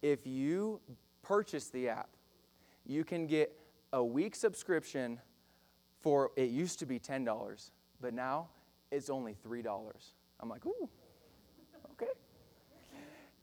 if 0.00 0.26
you 0.26 0.80
purchase 1.22 1.68
the 1.68 1.90
app, 1.90 2.08
you 2.86 3.04
can 3.04 3.26
get 3.26 3.52
a 3.92 4.02
week 4.02 4.34
subscription 4.34 5.20
for, 6.00 6.30
it 6.36 6.48
used 6.48 6.78
to 6.78 6.86
be 6.86 6.98
$10, 6.98 7.70
but 8.00 8.14
now 8.14 8.48
it's 8.90 9.10
only 9.10 9.36
$3. 9.46 9.90
I'm 10.40 10.48
like, 10.48 10.64
ooh, 10.64 10.88
okay. 11.92 12.12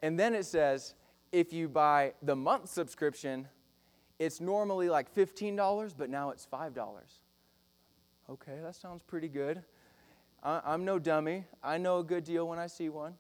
And 0.02 0.20
then 0.20 0.34
it 0.34 0.46
says, 0.46 0.96
if 1.36 1.52
you 1.52 1.68
buy 1.68 2.14
the 2.22 2.34
month 2.36 2.70
subscription, 2.70 3.50
it's 4.20 4.40
normally 4.40 4.88
like 4.88 5.14
$15, 5.14 5.94
but 5.98 6.10
now 6.10 6.30
it's 6.30 6.48
$5. 6.48 6.96
Okay, 8.30 8.58
that 8.64 8.74
sounds 8.74 9.04
pretty 9.04 9.28
good. 9.28 9.62
I'm 10.42 10.86
no 10.86 10.98
dummy. 10.98 11.44
I 11.62 11.78
know 11.78 12.00
a 12.00 12.04
good 12.06 12.24
deal 12.24 12.48
when 12.48 12.58
I 12.58 12.68
see 12.68 12.88
one. 12.88 13.16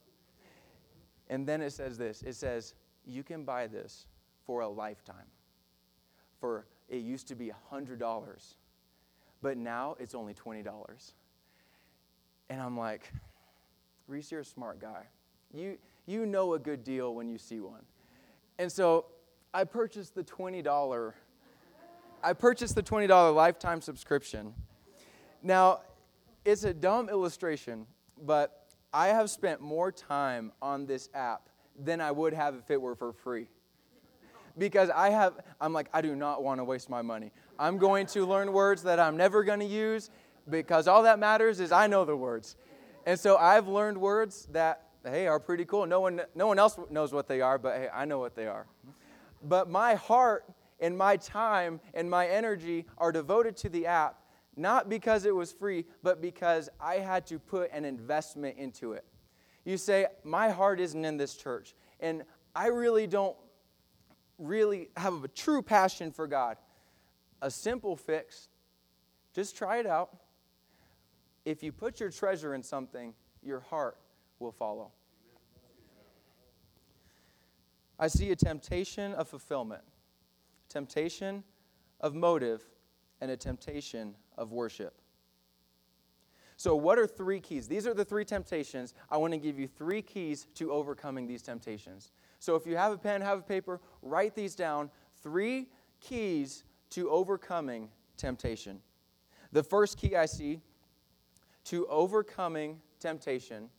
And 1.27 1.45
then 1.45 1.61
it 1.61 1.71
says 1.71 1.97
this 1.97 2.21
it 2.21 2.35
says, 2.35 2.73
you 3.05 3.21
can 3.21 3.43
buy 3.43 3.67
this 3.67 4.07
for 4.45 4.61
a 4.61 4.67
lifetime. 4.69 5.27
For 6.39 6.67
it 6.87 6.99
used 6.99 7.27
to 7.27 7.35
be 7.35 7.51
$100, 7.73 8.55
but 9.41 9.57
now 9.57 9.97
it's 9.99 10.15
only 10.15 10.33
$20. 10.33 11.11
And 12.49 12.61
I'm 12.61 12.77
like, 12.77 13.11
Reese, 14.07 14.31
you're 14.31 14.41
a 14.41 14.45
smart 14.45 14.79
guy. 14.79 15.03
You, 15.53 15.77
you 16.05 16.25
know 16.25 16.53
a 16.53 16.59
good 16.59 16.85
deal 16.85 17.13
when 17.13 17.27
you 17.27 17.37
see 17.37 17.59
one. 17.59 17.81
And 18.57 18.71
so 18.71 19.05
I 19.53 19.63
purchased 19.63 20.15
the 20.15 20.23
$20 20.23 21.13
I 22.25 22.33
purchased 22.33 22.73
the 22.73 22.81
$20 22.81 23.35
lifetime 23.35 23.81
subscription. 23.81 24.55
Now, 25.43 25.81
it's 26.43 26.63
a 26.63 26.73
dumb 26.73 27.07
illustration, 27.07 27.85
but 28.19 28.65
I 28.91 29.09
have 29.09 29.29
spent 29.29 29.61
more 29.61 29.91
time 29.91 30.51
on 30.59 30.87
this 30.87 31.07
app 31.13 31.49
than 31.77 32.01
I 32.01 32.09
would 32.09 32.33
have 32.33 32.55
if 32.55 32.71
it 32.71 32.81
were 32.81 32.95
for 32.95 33.13
free. 33.13 33.47
Because 34.57 34.89
I 34.89 35.11
have, 35.11 35.33
I'm 35.61 35.71
like, 35.71 35.87
I 35.93 36.01
do 36.01 36.15
not 36.15 36.41
want 36.41 36.59
to 36.59 36.63
waste 36.63 36.89
my 36.89 37.03
money. 37.03 37.31
I'm 37.59 37.77
going 37.77 38.07
to 38.07 38.25
learn 38.25 38.51
words 38.51 38.81
that 38.81 38.99
I'm 38.99 39.17
never 39.17 39.43
going 39.43 39.59
to 39.59 39.65
use 39.65 40.09
because 40.49 40.87
all 40.87 41.03
that 41.03 41.19
matters 41.19 41.59
is 41.59 41.71
I 41.71 41.85
know 41.85 42.05
the 42.05 42.15
words. 42.15 42.55
And 43.05 43.19
so 43.19 43.37
I've 43.37 43.67
learned 43.67 43.99
words 43.99 44.47
that, 44.51 44.84
hey, 45.07 45.27
are 45.27 45.39
pretty 45.39 45.65
cool. 45.65 45.85
No 45.85 46.01
one, 46.01 46.21
no 46.35 46.47
one 46.47 46.59
else 46.59 46.77
knows 46.89 47.13
what 47.13 47.27
they 47.27 47.41
are, 47.41 47.57
but 47.57 47.75
hey, 47.75 47.89
I 47.93 48.05
know 48.05 48.19
what 48.19 48.35
they 48.35 48.47
are. 48.47 48.67
But 49.43 49.69
my 49.69 49.95
heart 49.95 50.45
and 50.79 50.97
my 50.97 51.17
time 51.17 51.79
and 51.93 52.09
my 52.09 52.27
energy 52.27 52.85
are 52.97 53.11
devoted 53.11 53.55
to 53.57 53.69
the 53.69 53.85
app 53.85 54.19
not 54.57 54.89
because 54.89 55.25
it 55.25 55.35
was 55.35 55.51
free, 55.51 55.85
but 56.01 56.21
because 56.21 56.69
I 56.79 56.95
had 56.95 57.25
to 57.27 57.39
put 57.39 57.71
an 57.71 57.85
investment 57.85 58.57
into 58.57 58.93
it. 58.93 59.05
You 59.65 59.77
say, 59.77 60.07
My 60.23 60.49
heart 60.49 60.79
isn't 60.79 61.03
in 61.03 61.17
this 61.17 61.35
church, 61.35 61.75
and 61.99 62.23
I 62.55 62.67
really 62.67 63.07
don't 63.07 63.35
really 64.37 64.89
have 64.95 65.23
a 65.23 65.27
true 65.27 65.61
passion 65.61 66.11
for 66.11 66.27
God. 66.27 66.57
A 67.41 67.51
simple 67.51 67.95
fix, 67.95 68.49
just 69.33 69.57
try 69.57 69.77
it 69.77 69.85
out. 69.85 70.15
If 71.43 71.61
you 71.61 71.71
put 71.71 71.99
your 71.99 72.09
treasure 72.09 72.53
in 72.53 72.63
something, 72.63 73.13
your 73.43 73.59
heart 73.59 73.97
will 74.39 74.51
follow. 74.51 74.91
I 77.99 78.07
see 78.07 78.31
a 78.31 78.35
temptation 78.35 79.13
of 79.13 79.27
fulfillment, 79.27 79.83
temptation 80.69 81.43
of 82.01 82.13
motive, 82.13 82.63
and 83.21 83.31
a 83.31 83.37
temptation 83.37 84.15
of 84.37 84.51
worship. 84.51 84.93
So, 86.57 86.75
what 86.75 86.97
are 86.97 87.07
three 87.07 87.39
keys? 87.39 87.67
These 87.67 87.85
are 87.85 87.93
the 87.93 88.05
three 88.05 88.23
temptations. 88.23 88.93
I 89.09 89.17
want 89.17 89.33
to 89.33 89.37
give 89.37 89.59
you 89.59 89.67
three 89.67 90.01
keys 90.01 90.47
to 90.55 90.71
overcoming 90.71 91.27
these 91.27 91.41
temptations. 91.41 92.11
So, 92.39 92.55
if 92.55 92.65
you 92.65 92.77
have 92.77 92.93
a 92.93 92.97
pen, 92.97 93.21
have 93.21 93.39
a 93.39 93.43
paper, 93.43 93.81
write 94.01 94.35
these 94.35 94.55
down. 94.55 94.89
Three 95.21 95.67
keys 95.99 96.63
to 96.91 97.09
overcoming 97.09 97.89
temptation. 98.15 98.79
The 99.51 99.63
first 99.63 99.97
key 99.97 100.15
I 100.15 100.25
see 100.25 100.61
to 101.65 101.87
overcoming 101.87 102.79
temptation 102.99 103.69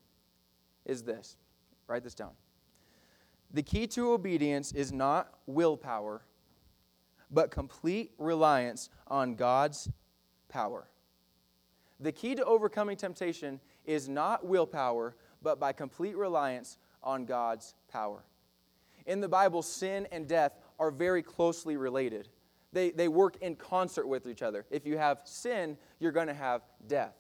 is 0.85 1.03
this. 1.03 1.37
Write 1.87 2.03
this 2.03 2.15
down. 2.15 2.33
The 3.53 3.63
key 3.63 3.87
to 3.89 4.13
obedience 4.13 4.73
is 4.73 4.93
not 4.93 5.33
willpower, 5.47 6.23
but 7.31 7.51
complete 7.51 8.13
reliance 8.19 8.91
on 9.07 9.35
God's 9.35 9.89
power. 10.49 10.89
The 12.01 12.13
key 12.13 12.35
to 12.35 12.45
overcoming 12.45 12.97
temptation 12.97 13.61
is 13.85 14.09
not 14.09 14.45
willpower, 14.45 15.17
but 15.43 15.59
by 15.59 15.73
complete 15.73 16.17
reliance 16.17 16.79
on 17.03 17.25
God's 17.25 17.75
power. 17.89 18.25
In 19.07 19.21
the 19.21 19.29
Bible, 19.29 19.63
sin 19.63 20.07
and 20.11 20.27
death 20.27 20.59
are 20.79 20.91
very 20.91 21.23
closely 21.23 21.77
related. 21.77 22.29
They, 22.73 22.91
they 22.91 23.09
work 23.09 23.37
in 23.41 23.57
concert 23.57 24.07
with 24.07 24.27
each 24.27 24.43
other. 24.43 24.67
If 24.71 24.85
you 24.85 24.99
have 24.99 25.21
sin, 25.25 25.79
you're 26.01 26.13
going 26.13 26.27
to 26.27 26.35
have 26.35 26.63
death. 26.87 27.15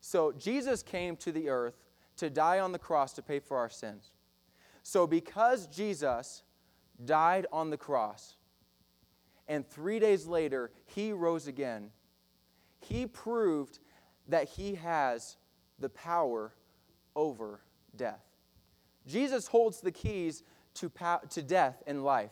So 0.00 0.32
Jesus 0.32 0.82
came 0.82 1.16
to 1.16 1.32
the 1.32 1.48
earth 1.48 1.76
to 2.18 2.28
die 2.28 2.60
on 2.60 2.72
the 2.72 2.78
cross 2.78 3.12
to 3.14 3.22
pay 3.22 3.38
for 3.38 3.56
our 3.56 3.70
sins. 3.70 4.10
So 4.88 5.04
because 5.04 5.66
Jesus 5.66 6.44
died 7.04 7.46
on 7.52 7.70
the 7.70 7.76
cross, 7.76 8.36
and 9.48 9.68
three 9.68 9.98
days 9.98 10.26
later 10.26 10.70
he 10.84 11.10
rose 11.10 11.48
again, 11.48 11.90
he 12.78 13.04
proved 13.04 13.80
that 14.28 14.48
he 14.48 14.76
has 14.76 15.38
the 15.80 15.88
power 15.88 16.54
over 17.16 17.62
death. 17.96 18.22
Jesus 19.08 19.48
holds 19.48 19.80
the 19.80 19.90
keys 19.90 20.44
to, 20.74 20.88
to 21.30 21.42
death 21.42 21.82
and 21.88 22.04
life. 22.04 22.30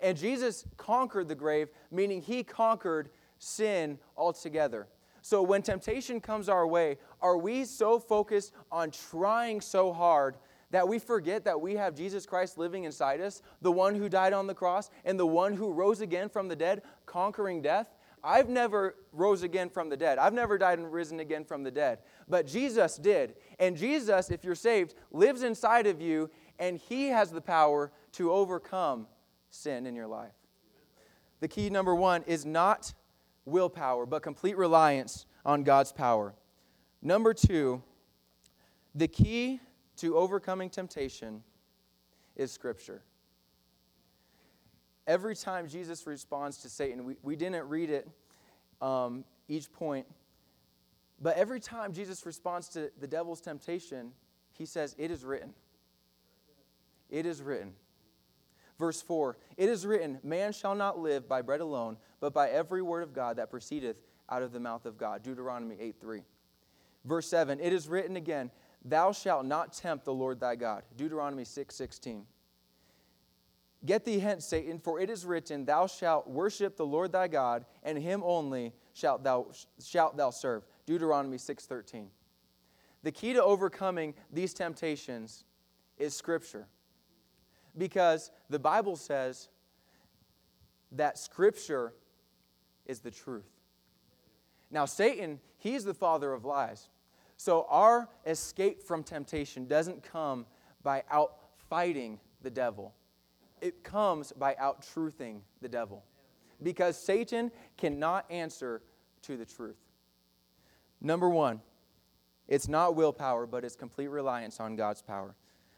And 0.00 0.18
Jesus 0.18 0.64
conquered 0.76 1.28
the 1.28 1.36
grave, 1.36 1.68
meaning 1.92 2.20
he 2.20 2.42
conquered 2.42 3.10
sin 3.38 3.96
altogether. 4.16 4.88
So 5.20 5.40
when 5.40 5.62
temptation 5.62 6.20
comes 6.20 6.48
our 6.48 6.66
way, 6.66 6.98
are 7.20 7.36
we 7.36 7.64
so 7.64 8.00
focused 8.00 8.52
on 8.72 8.90
trying 8.90 9.60
so 9.60 9.92
hard 9.92 10.34
that 10.72 10.88
we 10.88 10.98
forget 10.98 11.44
that 11.44 11.60
we 11.60 11.76
have 11.76 11.94
Jesus 11.94 12.26
Christ 12.26 12.58
living 12.58 12.84
inside 12.84 13.20
us, 13.20 13.42
the 13.60 13.70
one 13.70 13.94
who 13.94 14.08
died 14.08 14.32
on 14.32 14.46
the 14.46 14.54
cross 14.54 14.90
and 15.04 15.20
the 15.20 15.26
one 15.26 15.54
who 15.54 15.70
rose 15.72 16.00
again 16.00 16.28
from 16.28 16.48
the 16.48 16.56
dead, 16.56 16.82
conquering 17.06 17.62
death. 17.62 17.94
I've 18.24 18.48
never 18.48 18.96
rose 19.12 19.42
again 19.42 19.68
from 19.68 19.88
the 19.88 19.96
dead. 19.96 20.18
I've 20.18 20.32
never 20.32 20.56
died 20.56 20.78
and 20.78 20.92
risen 20.92 21.20
again 21.20 21.44
from 21.44 21.62
the 21.62 21.70
dead. 21.70 21.98
But 22.28 22.46
Jesus 22.46 22.96
did. 22.96 23.34
And 23.58 23.76
Jesus, 23.76 24.30
if 24.30 24.44
you're 24.44 24.54
saved, 24.54 24.94
lives 25.10 25.42
inside 25.42 25.86
of 25.86 26.00
you, 26.00 26.30
and 26.58 26.78
he 26.78 27.08
has 27.08 27.30
the 27.30 27.40
power 27.40 27.92
to 28.12 28.32
overcome 28.32 29.06
sin 29.50 29.86
in 29.86 29.94
your 29.94 30.06
life. 30.06 30.32
The 31.40 31.48
key 31.48 31.68
number 31.68 31.94
one 31.94 32.22
is 32.26 32.46
not 32.46 32.94
willpower, 33.44 34.06
but 34.06 34.22
complete 34.22 34.56
reliance 34.56 35.26
on 35.44 35.64
God's 35.64 35.92
power. 35.92 36.34
Number 37.02 37.34
two, 37.34 37.82
the 38.94 39.08
key 39.08 39.60
to 39.96 40.16
overcoming 40.16 40.70
temptation 40.70 41.42
is 42.36 42.50
Scripture. 42.50 43.02
Every 45.06 45.34
time 45.34 45.68
Jesus 45.68 46.06
responds 46.06 46.58
to 46.58 46.68
Satan, 46.68 47.04
we, 47.04 47.16
we 47.22 47.36
didn't 47.36 47.68
read 47.68 47.90
it 47.90 48.08
um, 48.80 49.24
each 49.48 49.72
point, 49.72 50.06
but 51.20 51.36
every 51.36 51.60
time 51.60 51.92
Jesus 51.92 52.24
responds 52.24 52.68
to 52.70 52.90
the 53.00 53.06
devil's 53.06 53.40
temptation, 53.40 54.12
he 54.56 54.64
says, 54.64 54.94
It 54.98 55.10
is 55.10 55.24
written. 55.24 55.54
It 57.10 57.26
is 57.26 57.42
written. 57.42 57.72
Verse 58.78 59.02
4 59.02 59.36
It 59.56 59.68
is 59.68 59.86
written, 59.86 60.18
Man 60.22 60.52
shall 60.52 60.74
not 60.74 60.98
live 60.98 61.28
by 61.28 61.42
bread 61.42 61.60
alone, 61.60 61.96
but 62.20 62.32
by 62.32 62.50
every 62.50 62.82
word 62.82 63.02
of 63.02 63.12
God 63.12 63.36
that 63.36 63.50
proceedeth 63.50 64.00
out 64.28 64.42
of 64.42 64.52
the 64.52 64.60
mouth 64.60 64.86
of 64.86 64.96
God. 64.96 65.22
Deuteronomy 65.22 65.76
8 65.78 65.96
3. 66.00 66.22
Verse 67.04 67.28
7 67.28 67.60
It 67.60 67.72
is 67.72 67.88
written 67.88 68.16
again, 68.16 68.50
Thou 68.84 69.12
shalt 69.12 69.46
not 69.46 69.72
tempt 69.72 70.04
the 70.04 70.14
Lord 70.14 70.40
thy 70.40 70.56
God. 70.56 70.82
Deuteronomy 70.96 71.44
6 71.44 71.74
16. 71.74 72.26
Get 73.84 74.04
thee 74.04 74.20
hence, 74.20 74.44
Satan, 74.44 74.78
for 74.78 75.00
it 75.00 75.10
is 75.10 75.24
written, 75.24 75.64
Thou 75.64 75.86
shalt 75.86 76.28
worship 76.28 76.76
the 76.76 76.86
Lord 76.86 77.10
thy 77.10 77.26
God, 77.26 77.64
and 77.82 77.98
him 77.98 78.22
only 78.24 78.72
shalt 78.92 79.24
thou, 79.24 79.48
shalt 79.82 80.16
thou 80.16 80.30
serve. 80.30 80.64
Deuteronomy 80.86 81.38
6 81.38 81.66
13. 81.66 82.08
The 83.02 83.10
key 83.10 83.32
to 83.32 83.42
overcoming 83.42 84.14
these 84.32 84.54
temptations 84.54 85.44
is 85.98 86.14
Scripture. 86.14 86.68
Because 87.76 88.30
the 88.50 88.58
Bible 88.58 88.96
says 88.96 89.48
that 90.92 91.18
Scripture 91.18 91.94
is 92.86 93.00
the 93.00 93.10
truth. 93.10 93.48
Now, 94.70 94.84
Satan, 94.84 95.40
he's 95.58 95.84
the 95.84 95.94
father 95.94 96.32
of 96.32 96.44
lies. 96.44 96.88
So, 97.44 97.66
our 97.68 98.08
escape 98.24 98.84
from 98.84 99.02
temptation 99.02 99.66
doesn't 99.66 100.04
come 100.04 100.46
by 100.84 101.02
outfighting 101.12 102.20
the 102.40 102.50
devil, 102.50 102.94
it 103.60 103.82
comes 103.82 104.30
by 104.30 104.54
out 104.60 104.86
truthing 104.94 105.40
the 105.60 105.68
devil. 105.68 106.04
Because 106.62 106.96
Satan 106.96 107.50
cannot 107.76 108.30
answer 108.30 108.80
to 109.22 109.36
the 109.36 109.44
truth. 109.44 109.80
Number 111.00 111.28
one, 111.28 111.60
it's 112.46 112.68
not 112.68 112.94
willpower, 112.94 113.48
but 113.48 113.64
it's 113.64 113.74
complete 113.74 114.06
reliance 114.06 114.60
on 114.60 114.76
God's 114.76 115.02
power. 115.02 115.34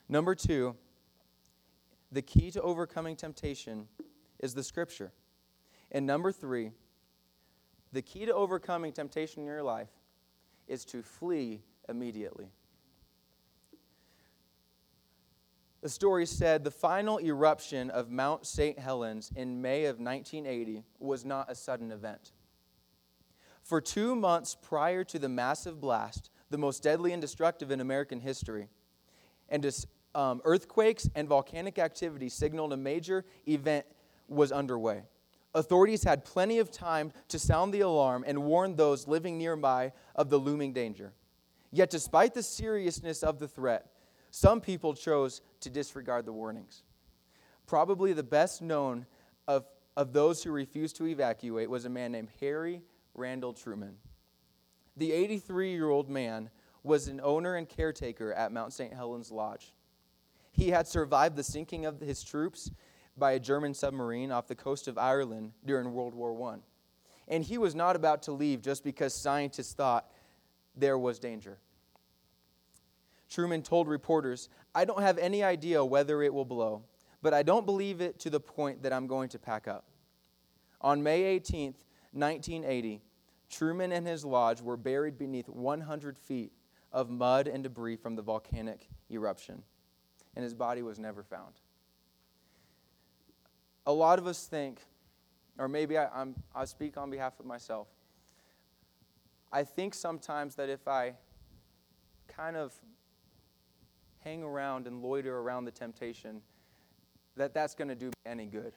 Number 0.06 0.34
two, 0.34 0.76
the 2.12 2.20
key 2.20 2.50
to 2.50 2.60
overcoming 2.60 3.16
temptation 3.16 3.88
is 4.38 4.52
the 4.52 4.62
scripture. 4.62 5.12
And 5.90 6.04
number 6.04 6.30
three, 6.30 6.72
the 7.90 8.02
key 8.02 8.26
to 8.26 8.34
overcoming 8.34 8.92
temptation 8.92 9.40
in 9.40 9.46
your 9.46 9.62
life 9.62 9.88
is 10.68 10.84
to 10.86 11.02
flee 11.02 11.62
immediately. 11.88 12.48
The 15.82 15.90
story 15.90 16.24
said 16.24 16.64
the 16.64 16.70
final 16.70 17.20
eruption 17.20 17.90
of 17.90 18.10
Mount 18.10 18.46
St. 18.46 18.78
Helens 18.78 19.30
in 19.36 19.60
May 19.60 19.84
of 19.84 20.00
1980 20.00 20.82
was 20.98 21.26
not 21.26 21.50
a 21.50 21.54
sudden 21.54 21.92
event. 21.92 22.32
For 23.62 23.80
two 23.82 24.16
months 24.16 24.56
prior 24.60 25.04
to 25.04 25.18
the 25.18 25.28
massive 25.28 25.80
blast, 25.80 26.30
the 26.48 26.56
most 26.56 26.82
deadly 26.82 27.12
and 27.12 27.20
destructive 27.20 27.70
in 27.70 27.80
American 27.80 28.20
history, 28.20 28.68
and 29.50 29.70
um, 30.14 30.40
earthquakes 30.44 31.08
and 31.14 31.28
volcanic 31.28 31.78
activity 31.78 32.28
signaled 32.28 32.72
a 32.72 32.76
major 32.76 33.24
event 33.46 33.84
was 34.26 34.52
underway. 34.52 35.02
Authorities 35.54 36.02
had 36.02 36.24
plenty 36.24 36.58
of 36.58 36.70
time 36.70 37.12
to 37.28 37.38
sound 37.38 37.72
the 37.72 37.80
alarm 37.80 38.24
and 38.26 38.44
warn 38.44 38.74
those 38.74 39.06
living 39.06 39.38
nearby 39.38 39.92
of 40.16 40.28
the 40.28 40.38
looming 40.38 40.72
danger. 40.72 41.12
Yet, 41.70 41.90
despite 41.90 42.34
the 42.34 42.42
seriousness 42.42 43.22
of 43.22 43.38
the 43.38 43.48
threat, 43.48 43.86
some 44.30 44.60
people 44.60 44.94
chose 44.94 45.42
to 45.60 45.70
disregard 45.70 46.26
the 46.26 46.32
warnings. 46.32 46.82
Probably 47.66 48.12
the 48.12 48.22
best 48.22 48.62
known 48.62 49.06
of, 49.46 49.64
of 49.96 50.12
those 50.12 50.42
who 50.42 50.50
refused 50.50 50.96
to 50.96 51.06
evacuate 51.06 51.70
was 51.70 51.84
a 51.84 51.90
man 51.90 52.12
named 52.12 52.30
Harry 52.40 52.82
Randall 53.14 53.52
Truman. 53.52 53.96
The 54.96 55.12
83 55.12 55.72
year 55.72 55.88
old 55.88 56.10
man 56.10 56.50
was 56.82 57.08
an 57.08 57.20
owner 57.22 57.54
and 57.54 57.68
caretaker 57.68 58.32
at 58.32 58.52
Mount 58.52 58.72
St. 58.72 58.92
Helens 58.92 59.30
Lodge. 59.30 59.72
He 60.50 60.70
had 60.70 60.86
survived 60.86 61.36
the 61.36 61.42
sinking 61.42 61.86
of 61.86 62.00
his 62.00 62.22
troops 62.22 62.70
by 63.16 63.32
a 63.32 63.40
German 63.40 63.74
submarine 63.74 64.32
off 64.32 64.48
the 64.48 64.54
coast 64.54 64.88
of 64.88 64.98
Ireland 64.98 65.52
during 65.64 65.92
World 65.92 66.14
War 66.14 66.52
I. 66.52 66.58
And 67.28 67.44
he 67.44 67.58
was 67.58 67.74
not 67.74 67.96
about 67.96 68.22
to 68.22 68.32
leave 68.32 68.60
just 68.60 68.84
because 68.84 69.14
scientists 69.14 69.72
thought 69.72 70.10
there 70.76 70.98
was 70.98 71.18
danger. 71.18 71.58
Truman 73.30 73.62
told 73.62 73.88
reporters, 73.88 74.48
I 74.74 74.84
don't 74.84 75.00
have 75.00 75.18
any 75.18 75.42
idea 75.42 75.84
whether 75.84 76.22
it 76.22 76.34
will 76.34 76.44
blow, 76.44 76.82
but 77.22 77.32
I 77.32 77.42
don't 77.42 77.66
believe 77.66 78.00
it 78.00 78.18
to 78.20 78.30
the 78.30 78.40
point 78.40 78.82
that 78.82 78.92
I'm 78.92 79.06
going 79.06 79.28
to 79.30 79.38
pack 79.38 79.66
up. 79.66 79.84
On 80.80 81.02
May 81.02 81.38
18th, 81.38 81.76
1980, 82.12 83.00
Truman 83.48 83.92
and 83.92 84.06
his 84.06 84.24
lodge 84.24 84.60
were 84.60 84.76
buried 84.76 85.16
beneath 85.16 85.48
100 85.48 86.18
feet 86.18 86.52
of 86.92 87.10
mud 87.10 87.48
and 87.48 87.62
debris 87.62 87.96
from 87.96 88.14
the 88.14 88.22
volcanic 88.22 88.88
eruption, 89.10 89.62
and 90.36 90.42
his 90.42 90.54
body 90.54 90.82
was 90.82 90.98
never 90.98 91.22
found 91.22 91.54
a 93.86 93.92
lot 93.92 94.18
of 94.18 94.26
us 94.26 94.46
think, 94.46 94.80
or 95.58 95.68
maybe 95.68 95.98
I, 95.98 96.08
I'm, 96.08 96.34
I 96.54 96.64
speak 96.64 96.96
on 96.96 97.10
behalf 97.10 97.38
of 97.38 97.46
myself. 97.46 97.88
I 99.52 99.62
think 99.62 99.94
sometimes 99.94 100.56
that 100.56 100.68
if 100.68 100.88
I 100.88 101.14
kind 102.26 102.56
of 102.56 102.72
hang 104.20 104.42
around 104.42 104.86
and 104.86 105.02
loiter 105.02 105.38
around 105.38 105.66
the 105.66 105.70
temptation, 105.70 106.40
that 107.36 107.52
that's 107.52 107.74
going 107.74 107.88
to 107.88 107.94
do 107.94 108.06
me 108.06 108.12
any 108.24 108.46
good. 108.46 108.72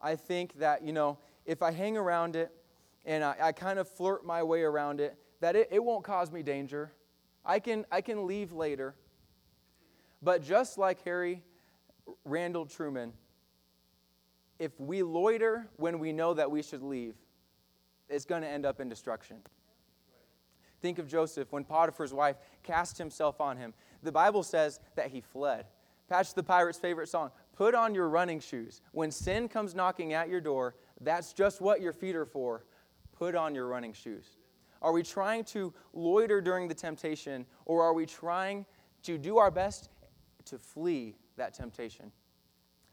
I 0.00 0.16
think 0.16 0.58
that, 0.58 0.82
you 0.84 0.92
know, 0.92 1.18
if 1.46 1.62
I 1.62 1.70
hang 1.70 1.96
around 1.96 2.36
it 2.36 2.52
and 3.06 3.24
I, 3.24 3.36
I 3.40 3.52
kind 3.52 3.78
of 3.78 3.88
flirt 3.88 4.24
my 4.24 4.42
way 4.42 4.62
around 4.62 5.00
it, 5.00 5.16
that 5.40 5.56
it, 5.56 5.68
it 5.70 5.82
won't 5.82 6.04
cause 6.04 6.32
me 6.32 6.42
danger. 6.42 6.92
I 7.44 7.58
can, 7.58 7.86
I 7.90 8.00
can 8.00 8.26
leave 8.26 8.52
later. 8.52 8.94
But 10.20 10.42
just 10.42 10.78
like 10.78 11.02
Harry 11.04 11.42
Randall 12.24 12.66
Truman, 12.66 13.12
if 14.58 14.78
we 14.78 15.02
loiter 15.02 15.68
when 15.76 15.98
we 15.98 16.12
know 16.12 16.34
that 16.34 16.50
we 16.50 16.62
should 16.62 16.82
leave, 16.82 17.14
it's 18.08 18.24
going 18.24 18.42
to 18.42 18.48
end 18.48 18.66
up 18.66 18.80
in 18.80 18.88
destruction. 18.88 19.38
Think 20.80 20.98
of 20.98 21.08
Joseph 21.08 21.52
when 21.52 21.64
Potiphar's 21.64 22.12
wife 22.12 22.36
cast 22.62 22.98
himself 22.98 23.40
on 23.40 23.56
him. 23.56 23.74
The 24.02 24.12
Bible 24.12 24.42
says 24.42 24.80
that 24.96 25.08
he 25.08 25.20
fled. 25.20 25.66
Patch 26.08 26.34
the 26.34 26.42
Pirate's 26.42 26.78
favorite 26.78 27.08
song 27.08 27.30
Put 27.54 27.74
on 27.74 27.94
your 27.94 28.08
running 28.08 28.38
shoes. 28.38 28.80
When 28.92 29.10
sin 29.10 29.48
comes 29.48 29.74
knocking 29.74 30.12
at 30.12 30.28
your 30.28 30.40
door, 30.40 30.76
that's 31.00 31.32
just 31.32 31.60
what 31.60 31.80
your 31.80 31.92
feet 31.92 32.14
are 32.14 32.24
for. 32.24 32.64
Put 33.12 33.34
on 33.34 33.54
your 33.54 33.66
running 33.66 33.92
shoes. 33.92 34.38
Are 34.80 34.92
we 34.92 35.02
trying 35.02 35.42
to 35.46 35.74
loiter 35.92 36.40
during 36.40 36.68
the 36.68 36.74
temptation, 36.74 37.44
or 37.64 37.82
are 37.82 37.92
we 37.92 38.06
trying 38.06 38.64
to 39.02 39.18
do 39.18 39.38
our 39.38 39.50
best 39.50 39.90
to 40.44 40.56
flee 40.56 41.16
that 41.36 41.52
temptation? 41.52 42.12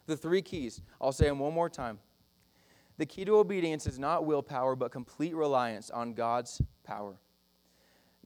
The 0.06 0.18
three 0.18 0.42
keys, 0.42 0.82
I'll 1.02 1.12
say 1.12 1.26
them 1.26 1.40
one 1.40 1.54
more 1.54 1.70
time. 1.70 2.00
The 2.98 3.06
key 3.06 3.26
to 3.26 3.38
obedience 3.38 3.88
is 3.88 4.00
not 4.00 4.26
willpower, 4.26 4.76
but 4.76 4.92
complete 4.92 5.36
reliance 5.36 5.90
on 5.90 6.14
God's 6.14 6.62
power. 6.84 7.16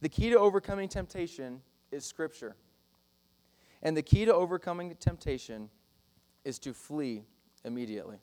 The 0.00 0.08
key 0.08 0.30
to 0.30 0.38
overcoming 0.38 0.88
temptation 0.88 1.60
is 1.90 2.04
Scripture. 2.04 2.54
And 3.82 3.96
the 3.96 4.02
key 4.02 4.24
to 4.26 4.34
overcoming 4.34 4.94
temptation 4.96 5.70
is 6.44 6.58
to 6.60 6.72
flee 6.72 7.24
immediately. 7.64 8.18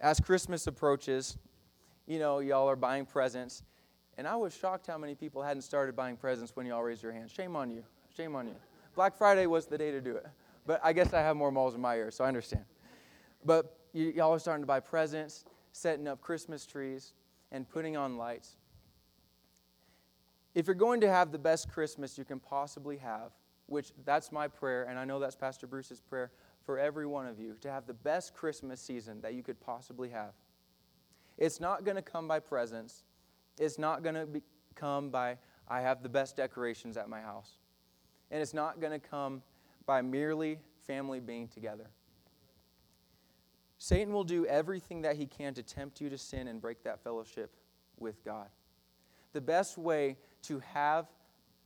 As 0.00 0.18
Christmas 0.18 0.66
approaches, 0.66 1.36
you 2.06 2.18
know, 2.18 2.40
y'all 2.40 2.68
are 2.68 2.76
buying 2.76 3.04
presents. 3.04 3.62
And 4.18 4.26
I 4.26 4.36
was 4.36 4.56
shocked 4.56 4.86
how 4.86 4.98
many 4.98 5.14
people 5.14 5.42
hadn't 5.42 5.62
started 5.62 5.94
buying 5.94 6.16
presents 6.16 6.56
when 6.56 6.66
y'all 6.66 6.82
raised 6.82 7.02
your 7.02 7.12
hands. 7.12 7.30
Shame 7.30 7.54
on 7.54 7.70
you. 7.70 7.84
Shame 8.14 8.34
on 8.34 8.48
you. 8.48 8.56
Black 8.94 9.16
Friday 9.16 9.46
was 9.46 9.66
the 9.66 9.78
day 9.78 9.90
to 9.90 10.00
do 10.00 10.16
it. 10.16 10.26
But 10.70 10.80
I 10.84 10.92
guess 10.92 11.12
I 11.12 11.18
have 11.18 11.36
more 11.36 11.50
malls 11.50 11.74
in 11.74 11.80
my 11.80 11.96
ears, 11.96 12.14
so 12.14 12.22
I 12.22 12.28
understand. 12.28 12.64
But 13.44 13.76
y'all 13.92 14.32
are 14.32 14.38
starting 14.38 14.62
to 14.62 14.68
buy 14.68 14.78
presents, 14.78 15.44
setting 15.72 16.06
up 16.06 16.20
Christmas 16.20 16.64
trees, 16.64 17.14
and 17.50 17.68
putting 17.68 17.96
on 17.96 18.16
lights. 18.16 18.54
If 20.54 20.68
you're 20.68 20.76
going 20.76 21.00
to 21.00 21.08
have 21.08 21.32
the 21.32 21.40
best 21.40 21.68
Christmas 21.68 22.16
you 22.16 22.24
can 22.24 22.38
possibly 22.38 22.98
have, 22.98 23.32
which 23.66 23.90
that's 24.04 24.30
my 24.30 24.46
prayer, 24.46 24.84
and 24.84 24.96
I 24.96 25.04
know 25.04 25.18
that's 25.18 25.34
Pastor 25.34 25.66
Bruce's 25.66 26.00
prayer 26.00 26.30
for 26.64 26.78
every 26.78 27.04
one 27.04 27.26
of 27.26 27.40
you, 27.40 27.56
to 27.62 27.68
have 27.68 27.88
the 27.88 27.94
best 27.94 28.32
Christmas 28.32 28.80
season 28.80 29.20
that 29.22 29.34
you 29.34 29.42
could 29.42 29.58
possibly 29.58 30.10
have. 30.10 30.34
It's 31.36 31.58
not 31.58 31.82
going 31.82 31.96
to 31.96 32.02
come 32.02 32.28
by 32.28 32.38
presents. 32.38 33.02
It's 33.58 33.76
not 33.76 34.04
going 34.04 34.14
to 34.14 34.40
come 34.76 35.10
by, 35.10 35.36
I 35.66 35.80
have 35.80 36.04
the 36.04 36.08
best 36.08 36.36
decorations 36.36 36.96
at 36.96 37.08
my 37.08 37.20
house. 37.20 37.54
And 38.30 38.40
it's 38.40 38.54
not 38.54 38.80
going 38.80 38.92
to 38.92 39.00
come 39.04 39.42
by 39.86 40.02
merely 40.02 40.58
family 40.86 41.20
being 41.20 41.48
together. 41.48 41.90
Satan 43.78 44.12
will 44.12 44.24
do 44.24 44.44
everything 44.46 45.02
that 45.02 45.16
he 45.16 45.26
can 45.26 45.54
to 45.54 45.62
tempt 45.62 46.00
you 46.00 46.10
to 46.10 46.18
sin 46.18 46.48
and 46.48 46.60
break 46.60 46.82
that 46.84 47.02
fellowship 47.02 47.56
with 47.98 48.22
God. 48.24 48.48
The 49.32 49.40
best 49.40 49.78
way 49.78 50.16
to 50.42 50.58
have 50.74 51.06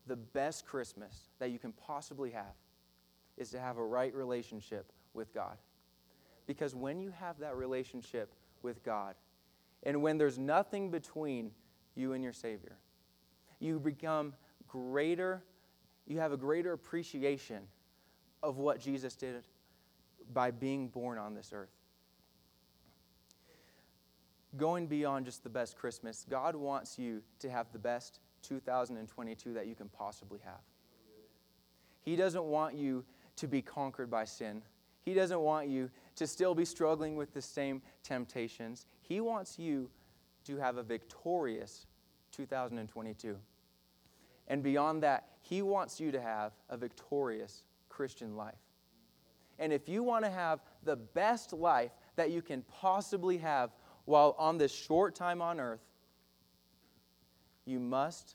the 0.07 0.17
best 0.17 0.67
Christmas 0.67 1.31
that 1.39 1.51
you 1.51 1.59
can 1.59 1.73
possibly 1.73 2.31
have 2.31 2.55
is 3.37 3.51
to 3.51 3.59
have 3.59 3.79
a 3.79 3.85
right 3.85 4.15
relationship 4.15 4.93
with 5.13 5.33
God. 5.35 5.57
Because 6.47 6.75
when 6.75 7.01
you 7.01 7.11
have 7.19 7.39
that 7.41 7.57
relationship 7.57 8.33
with 8.63 8.85
God, 8.85 9.15
and 9.83 10.03
when 10.03 10.19
there's 10.19 10.39
nothing 10.39 10.91
between 10.91 11.51
you 11.95 12.13
and 12.13 12.23
your 12.23 12.33
Savior, 12.33 12.77
you 13.61 13.81
become 13.81 14.35
greater, 14.69 15.43
you 16.07 16.19
have 16.19 16.33
a 16.33 16.37
greater 16.37 16.73
appreciation 16.73 17.63
of 18.45 18.59
what 18.59 18.79
Jesus 18.79 19.17
did 19.17 19.43
by 20.33 20.51
being 20.51 20.89
born 20.89 21.19
on 21.19 21.35
this 21.35 21.51
earth. 21.53 21.73
Going 24.57 24.87
beyond 24.87 25.25
just 25.25 25.43
the 25.43 25.49
best 25.49 25.77
Christmas, 25.77 26.25
God 26.29 26.55
wants 26.55 26.99
you 26.99 27.23
to 27.41 27.51
have 27.51 27.67
the 27.73 27.79
best 27.79 28.21
2022 28.43 29.55
that 29.55 29.67
you 29.67 29.75
can 29.75 29.89
possibly 29.89 30.39
have. 30.45 30.61
He 32.03 32.15
doesn't 32.15 32.45
want 32.45 32.77
you 32.77 33.05
to 33.37 33.49
be 33.49 33.63
conquered 33.63 34.11
by 34.11 34.27
sin. 34.27 34.63
He 35.03 35.15
doesn't 35.15 35.41
want 35.41 35.69
you 35.69 35.91
to 36.17 36.27
still 36.27 36.55
be 36.55 36.65
struggling 36.65 37.17
with 37.17 37.33
the 37.33 37.43
same 37.43 37.83
temptations. 38.03 38.87
He 39.01 39.21
wants 39.21 39.59
you 39.59 39.91
to 40.45 40.59
have 40.59 40.77
a 40.77 40.83
victorious 40.83 41.87
2022. 42.33 43.37
And 44.49 44.63
beyond 44.63 45.03
that, 45.03 45.29
He 45.41 45.63
wants 45.63 45.99
you 45.99 46.13
to 46.13 46.21
have 46.21 46.53
a 46.69 46.77
victorious 46.77 47.65
Christian 47.95 48.37
life. 48.37 48.55
And 49.59 49.73
if 49.73 49.89
you 49.89 50.03
want 50.03 50.25
to 50.25 50.31
have 50.31 50.61
the 50.83 50.97
best 50.97 51.53
life 51.53 51.93
that 52.17 52.31
you 52.31 52.43
can 52.43 52.63
possibly 52.63 53.39
have 53.39 53.71
while 54.05 54.35
on 54.39 54.59
this 54.59 54.73
short 54.73 55.15
time 55.15 55.41
on 55.41 55.61
earth, 55.61 55.85
you 57.65 57.79
must 57.79 58.35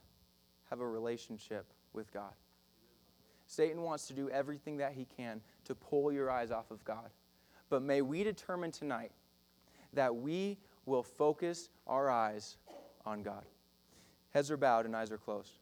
have 0.69 0.79
a 0.79 0.87
relationship 0.87 1.65
with 1.93 2.11
God. 2.13 2.33
Satan 3.45 3.81
wants 3.81 4.07
to 4.07 4.13
do 4.13 4.29
everything 4.29 4.77
that 4.77 4.93
he 4.93 5.05
can 5.17 5.41
to 5.65 5.75
pull 5.75 6.11
your 6.11 6.29
eyes 6.29 6.51
off 6.51 6.71
of 6.71 6.83
God. 6.85 7.09
But 7.69 7.81
may 7.81 8.01
we 8.01 8.23
determine 8.23 8.71
tonight 8.71 9.11
that 9.93 10.15
we 10.15 10.57
will 10.85 11.03
focus 11.03 11.69
our 11.85 12.09
eyes 12.09 12.57
on 13.05 13.23
God. 13.23 13.43
Heads 14.31 14.51
are 14.51 14.57
bowed 14.57 14.85
and 14.85 14.95
eyes 14.95 15.11
are 15.11 15.17
closed. 15.17 15.53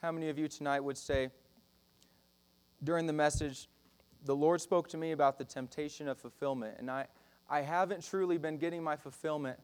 How 0.00 0.12
many 0.12 0.28
of 0.28 0.38
you 0.38 0.46
tonight 0.46 0.78
would 0.80 0.96
say, 0.96 1.30
during 2.84 3.06
the 3.06 3.12
message, 3.12 3.68
the 4.24 4.36
Lord 4.36 4.60
spoke 4.60 4.88
to 4.90 4.96
me 4.96 5.10
about 5.10 5.38
the 5.38 5.44
temptation 5.44 6.06
of 6.06 6.18
fulfillment, 6.18 6.76
and 6.78 6.88
I, 6.88 7.06
I 7.50 7.62
haven't 7.62 8.04
truly 8.04 8.38
been 8.38 8.58
getting 8.58 8.80
my 8.80 8.94
fulfillment 8.94 9.58